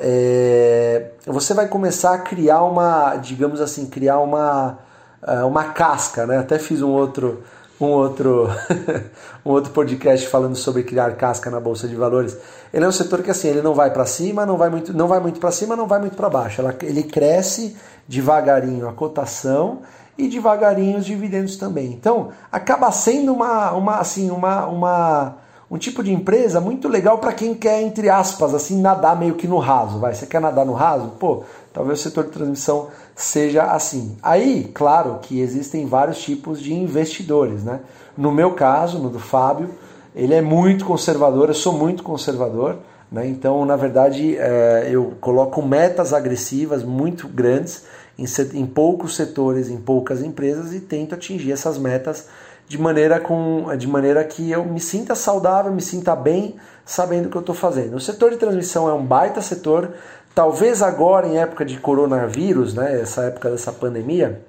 é, 0.02 1.12
você 1.26 1.54
vai 1.54 1.68
começar 1.68 2.14
a 2.14 2.18
criar 2.20 2.64
uma, 2.64 3.18
digamos 3.18 3.60
assim, 3.60 3.86
criar 3.86 4.20
uma, 4.20 4.80
é, 5.22 5.44
uma 5.44 5.66
casca, 5.66 6.26
né? 6.26 6.38
Até 6.38 6.58
fiz 6.58 6.82
um 6.82 6.90
outro, 6.90 7.44
um 7.80 7.88
outro, 7.88 8.50
um 9.46 9.52
outro 9.52 9.72
podcast 9.72 10.28
falando 10.28 10.56
sobre 10.56 10.84
criar 10.84 11.16
casca 11.16 11.50
na 11.50 11.60
bolsa 11.60 11.88
de 11.88 11.96
valores. 11.96 12.38
Ele 12.74 12.84
é 12.84 12.88
um 12.88 12.92
setor 12.92 13.22
que 13.22 13.32
assim, 13.32 13.48
ele 13.48 13.62
não 13.62 13.74
vai 13.74 13.92
para 13.92 14.06
cima, 14.06 14.46
não 14.46 14.58
vai 14.58 14.70
muito, 14.70 14.94
não 14.94 15.08
vai 15.08 15.20
muito 15.20 15.40
para 15.40 15.52
cima, 15.52 15.76
não 15.76 15.88
vai 15.88 16.00
muito 16.00 16.16
para 16.16 16.30
baixo. 16.30 16.62
Ela, 16.62 16.76
ele 16.82 17.04
cresce 17.04 17.76
devagarinho 18.08 18.88
a 18.88 18.94
cotação 18.94 19.80
e 20.18 20.28
devagarinho 20.28 20.98
os 20.98 21.06
dividendos 21.06 21.56
também. 21.56 21.88
Então, 21.88 22.30
acaba 22.52 22.92
sendo 22.92 23.34
uma, 23.34 23.72
uma 23.72 23.96
assim, 23.98 24.30
uma, 24.30 24.66
uma 24.66 25.38
um 25.72 25.78
tipo 25.78 26.04
de 26.04 26.12
empresa 26.12 26.60
muito 26.60 26.88
legal 26.88 27.20
para 27.20 27.32
quem 27.32 27.54
quer, 27.54 27.82
entre 27.82 28.10
aspas, 28.10 28.54
assim, 28.56 28.82
nadar 28.82 29.18
meio 29.18 29.36
que 29.36 29.48
no 29.48 29.60
raso. 29.60 30.00
Vai, 30.00 30.14
você 30.16 30.26
quer 30.26 30.42
nadar 30.42 30.66
no 30.66 30.74
raso? 30.74 31.10
Pô, 31.20 31.44
talvez 31.80 32.02
o 32.02 32.04
setor 32.04 32.26
de 32.26 32.32
transmissão 32.32 32.90
seja 33.16 33.64
assim. 33.64 34.18
Aí, 34.22 34.70
claro 34.74 35.20
que 35.22 35.40
existem 35.40 35.86
vários 35.86 36.22
tipos 36.22 36.60
de 36.60 36.74
investidores, 36.74 37.64
né? 37.64 37.80
No 38.18 38.34
meu 38.34 38.52
caso, 38.52 39.00
no 39.00 39.10
do 39.10 39.18
Fábio, 39.18 39.70
ele 40.14 40.34
é 40.34 40.42
muito 40.42 40.84
conservador, 40.84 41.48
eu 41.48 41.54
sou 41.54 41.72
muito 41.72 42.04
conservador, 42.04 42.80
né? 43.10 43.26
Então, 43.26 43.66
na 43.66 43.78
verdade, 43.78 44.36
é, 44.38 44.90
eu 44.92 45.14
coloco 45.22 45.62
metas 45.62 46.12
agressivas 46.12 46.84
muito 46.84 47.30
grandes 47.30 47.86
em, 48.18 48.26
em 48.60 48.66
poucos 48.66 49.16
setores, 49.16 49.70
em 49.70 49.78
poucas 49.78 50.22
empresas 50.22 50.74
e 50.74 50.82
tento 50.82 51.16
atingir 51.16 51.54
essas 51.54 51.78
metas 51.78 52.28
de 52.68 52.78
maneira, 52.78 53.22
com, 53.22 53.66
de 53.78 53.88
maneira 53.88 54.24
que 54.26 54.52
eu 54.52 54.66
me 54.66 54.82
sinta 54.82 55.16
saudável, 55.16 55.72
me 55.72 55.82
sinta 55.82 56.14
bem, 56.14 56.56
sabendo 56.86 57.28
o 57.28 57.30
que 57.30 57.38
eu 57.38 57.42
estou 57.42 57.56
fazendo. 57.56 57.96
O 57.96 58.00
setor 58.00 58.32
de 58.32 58.38
transmissão 58.38 58.88
é 58.90 58.94
um 58.94 59.04
baita 59.04 59.42
setor, 59.42 59.94
talvez 60.40 60.82
agora 60.82 61.28
em 61.28 61.38
época 61.38 61.66
de 61.66 61.78
coronavírus, 61.78 62.74
né, 62.74 63.02
essa 63.02 63.24
época 63.24 63.50
dessa 63.50 63.74
pandemia, 63.74 64.42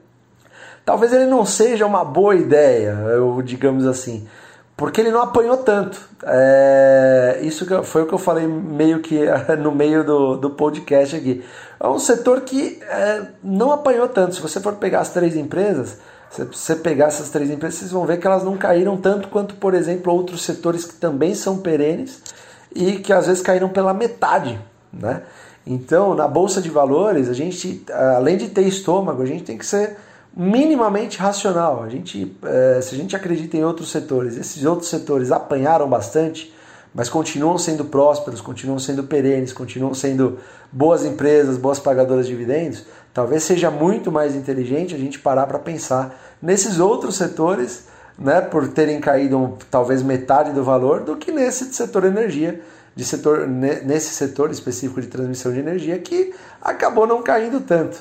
talvez 0.84 1.12
ele 1.12 1.26
não 1.26 1.44
seja 1.44 1.84
uma 1.84 2.04
boa 2.04 2.36
ideia, 2.36 2.90
eu, 3.08 3.42
digamos 3.42 3.84
assim, 3.84 4.24
porque 4.76 5.00
ele 5.00 5.10
não 5.10 5.20
apanhou 5.20 5.56
tanto. 5.56 6.00
É, 6.22 7.40
isso 7.42 7.66
foi 7.82 8.02
o 8.02 8.06
que 8.06 8.14
eu 8.14 8.18
falei 8.18 8.46
meio 8.46 9.00
que 9.00 9.18
no 9.58 9.72
meio 9.72 10.04
do, 10.04 10.36
do 10.36 10.50
podcast 10.50 11.16
aqui. 11.16 11.44
É 11.80 11.88
um 11.88 11.98
setor 11.98 12.42
que 12.42 12.78
é, 12.82 13.22
não 13.42 13.72
apanhou 13.72 14.06
tanto. 14.06 14.36
Se 14.36 14.40
você 14.40 14.60
for 14.60 14.74
pegar 14.74 15.00
as 15.00 15.08
três 15.08 15.34
empresas, 15.34 15.98
se 16.30 16.44
você 16.44 16.76
pegar 16.76 17.06
essas 17.06 17.30
três 17.30 17.50
empresas, 17.50 17.80
vocês 17.80 17.90
vão 17.90 18.06
ver 18.06 18.18
que 18.18 18.28
elas 18.28 18.44
não 18.44 18.56
caíram 18.56 18.96
tanto 18.96 19.26
quanto, 19.26 19.56
por 19.56 19.74
exemplo, 19.74 20.12
outros 20.12 20.42
setores 20.42 20.84
que 20.84 20.94
também 20.94 21.34
são 21.34 21.58
perenes 21.58 22.22
e 22.72 22.92
que 22.98 23.12
às 23.12 23.26
vezes 23.26 23.42
caíram 23.42 23.68
pela 23.68 23.92
metade, 23.92 24.56
né? 24.92 25.22
Então, 25.72 26.16
na 26.16 26.26
bolsa 26.26 26.60
de 26.60 26.68
valores, 26.68 27.28
a 27.28 27.32
gente, 27.32 27.84
além 28.16 28.36
de 28.36 28.48
ter 28.48 28.62
estômago, 28.62 29.22
a 29.22 29.24
gente 29.24 29.44
tem 29.44 29.56
que 29.56 29.64
ser 29.64 29.98
minimamente 30.36 31.16
racional. 31.16 31.84
A 31.84 31.88
gente, 31.88 32.36
é, 32.42 32.80
se 32.82 32.92
a 32.92 32.98
gente 32.98 33.14
acredita 33.14 33.56
em 33.56 33.62
outros 33.62 33.88
setores, 33.88 34.36
esses 34.36 34.64
outros 34.64 34.90
setores 34.90 35.30
apanharam 35.30 35.88
bastante, 35.88 36.52
mas 36.92 37.08
continuam 37.08 37.56
sendo 37.56 37.84
prósperos, 37.84 38.40
continuam 38.40 38.80
sendo 38.80 39.04
perenes, 39.04 39.52
continuam 39.52 39.94
sendo 39.94 40.38
boas 40.72 41.04
empresas, 41.04 41.56
boas 41.56 41.78
pagadoras 41.78 42.26
de 42.26 42.32
dividendos, 42.32 42.84
talvez 43.14 43.44
seja 43.44 43.70
muito 43.70 44.10
mais 44.10 44.34
inteligente 44.34 44.92
a 44.92 44.98
gente 44.98 45.20
parar 45.20 45.46
para 45.46 45.60
pensar 45.60 46.20
nesses 46.42 46.80
outros 46.80 47.14
setores, 47.14 47.86
né, 48.18 48.40
por 48.40 48.66
terem 48.66 49.00
caído 49.00 49.56
talvez 49.70 50.02
metade 50.02 50.50
do 50.50 50.64
valor, 50.64 51.02
do 51.04 51.16
que 51.16 51.30
nesse 51.30 51.72
setor 51.72 52.06
energia, 52.06 52.60
de 53.00 53.06
setor, 53.06 53.48
nesse 53.48 54.12
setor 54.12 54.50
específico 54.50 55.00
de 55.00 55.06
transmissão 55.06 55.50
de 55.54 55.58
energia 55.58 55.98
que 55.98 56.34
acabou 56.60 57.06
não 57.06 57.22
caindo 57.22 57.58
tanto. 57.62 57.96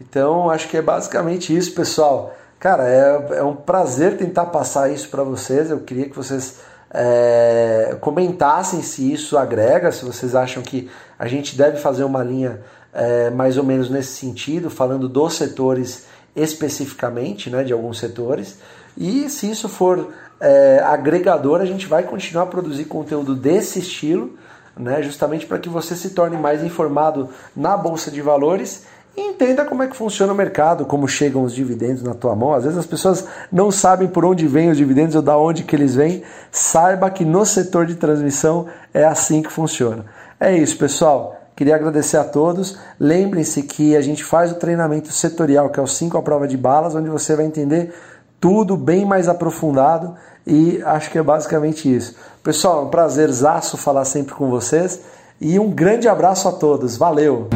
Então, 0.00 0.48
acho 0.48 0.68
que 0.68 0.78
é 0.78 0.80
basicamente 0.80 1.54
isso, 1.54 1.74
pessoal. 1.74 2.34
Cara, 2.58 2.88
é, 2.88 3.40
é 3.40 3.42
um 3.42 3.54
prazer 3.54 4.16
tentar 4.16 4.46
passar 4.46 4.90
isso 4.90 5.10
para 5.10 5.22
vocês. 5.22 5.70
Eu 5.70 5.80
queria 5.80 6.08
que 6.08 6.16
vocês 6.16 6.60
é, 6.90 7.94
comentassem 8.00 8.80
se 8.80 9.12
isso 9.12 9.36
agrega, 9.36 9.92
se 9.92 10.02
vocês 10.02 10.34
acham 10.34 10.62
que 10.62 10.90
a 11.18 11.28
gente 11.28 11.54
deve 11.54 11.76
fazer 11.76 12.04
uma 12.04 12.24
linha 12.24 12.58
é, 12.94 13.28
mais 13.28 13.58
ou 13.58 13.64
menos 13.64 13.90
nesse 13.90 14.16
sentido, 14.16 14.70
falando 14.70 15.10
dos 15.10 15.34
setores 15.34 16.06
especificamente, 16.34 17.50
né, 17.50 17.64
de 17.64 17.74
alguns 17.74 17.98
setores. 17.98 18.56
E 18.96 19.28
se 19.28 19.50
isso 19.50 19.68
for 19.68 20.08
é, 20.40 20.80
agregador, 20.84 21.60
a 21.60 21.66
gente 21.66 21.86
vai 21.86 22.02
continuar 22.02 22.44
a 22.44 22.46
produzir 22.46 22.84
conteúdo 22.84 23.34
desse 23.34 23.80
estilo, 23.80 24.36
né, 24.76 25.02
justamente 25.02 25.46
para 25.46 25.58
que 25.58 25.68
você 25.68 25.96
se 25.96 26.10
torne 26.10 26.36
mais 26.36 26.62
informado 26.62 27.28
na 27.56 27.76
bolsa 27.76 28.10
de 28.10 28.22
valores 28.22 28.84
e 29.16 29.20
entenda 29.20 29.64
como 29.64 29.82
é 29.82 29.88
que 29.88 29.96
funciona 29.96 30.32
o 30.32 30.36
mercado, 30.36 30.86
como 30.86 31.08
chegam 31.08 31.42
os 31.42 31.52
dividendos 31.52 32.04
na 32.04 32.14
tua 32.14 32.36
mão. 32.36 32.54
Às 32.54 32.62
vezes 32.62 32.78
as 32.78 32.86
pessoas 32.86 33.26
não 33.50 33.68
sabem 33.72 34.06
por 34.06 34.24
onde 34.24 34.46
vêm 34.46 34.70
os 34.70 34.76
dividendos 34.76 35.16
ou 35.16 35.22
da 35.22 35.36
onde 35.36 35.64
que 35.64 35.74
eles 35.74 35.96
vêm. 35.96 36.22
Saiba 36.52 37.10
que 37.10 37.24
no 37.24 37.44
setor 37.44 37.84
de 37.84 37.96
transmissão 37.96 38.66
é 38.94 39.04
assim 39.04 39.42
que 39.42 39.50
funciona. 39.50 40.06
É 40.38 40.56
isso, 40.56 40.78
pessoal. 40.78 41.36
Queria 41.56 41.74
agradecer 41.74 42.16
a 42.16 42.22
todos. 42.22 42.78
Lembrem-se 43.00 43.64
que 43.64 43.96
a 43.96 44.00
gente 44.00 44.22
faz 44.22 44.52
o 44.52 44.54
treinamento 44.54 45.10
setorial, 45.10 45.70
que 45.70 45.80
é 45.80 45.82
o 45.82 45.88
5 45.88 46.16
à 46.16 46.22
prova 46.22 46.46
de 46.46 46.56
balas, 46.56 46.94
onde 46.94 47.10
você 47.10 47.34
vai 47.34 47.44
entender 47.44 47.92
tudo 48.40 48.76
bem 48.76 49.04
mais 49.04 49.28
aprofundado 49.28 50.14
e 50.48 50.82
acho 50.82 51.10
que 51.10 51.18
é 51.18 51.22
basicamente 51.22 51.94
isso. 51.94 52.16
Pessoal, 52.42 52.80
é 52.80 52.84
um 52.86 52.88
prazerzaço 52.88 53.76
falar 53.76 54.06
sempre 54.06 54.34
com 54.34 54.48
vocês 54.48 55.00
e 55.40 55.58
um 55.58 55.70
grande 55.70 56.08
abraço 56.08 56.48
a 56.48 56.52
todos. 56.52 56.96
Valeu! 56.96 57.48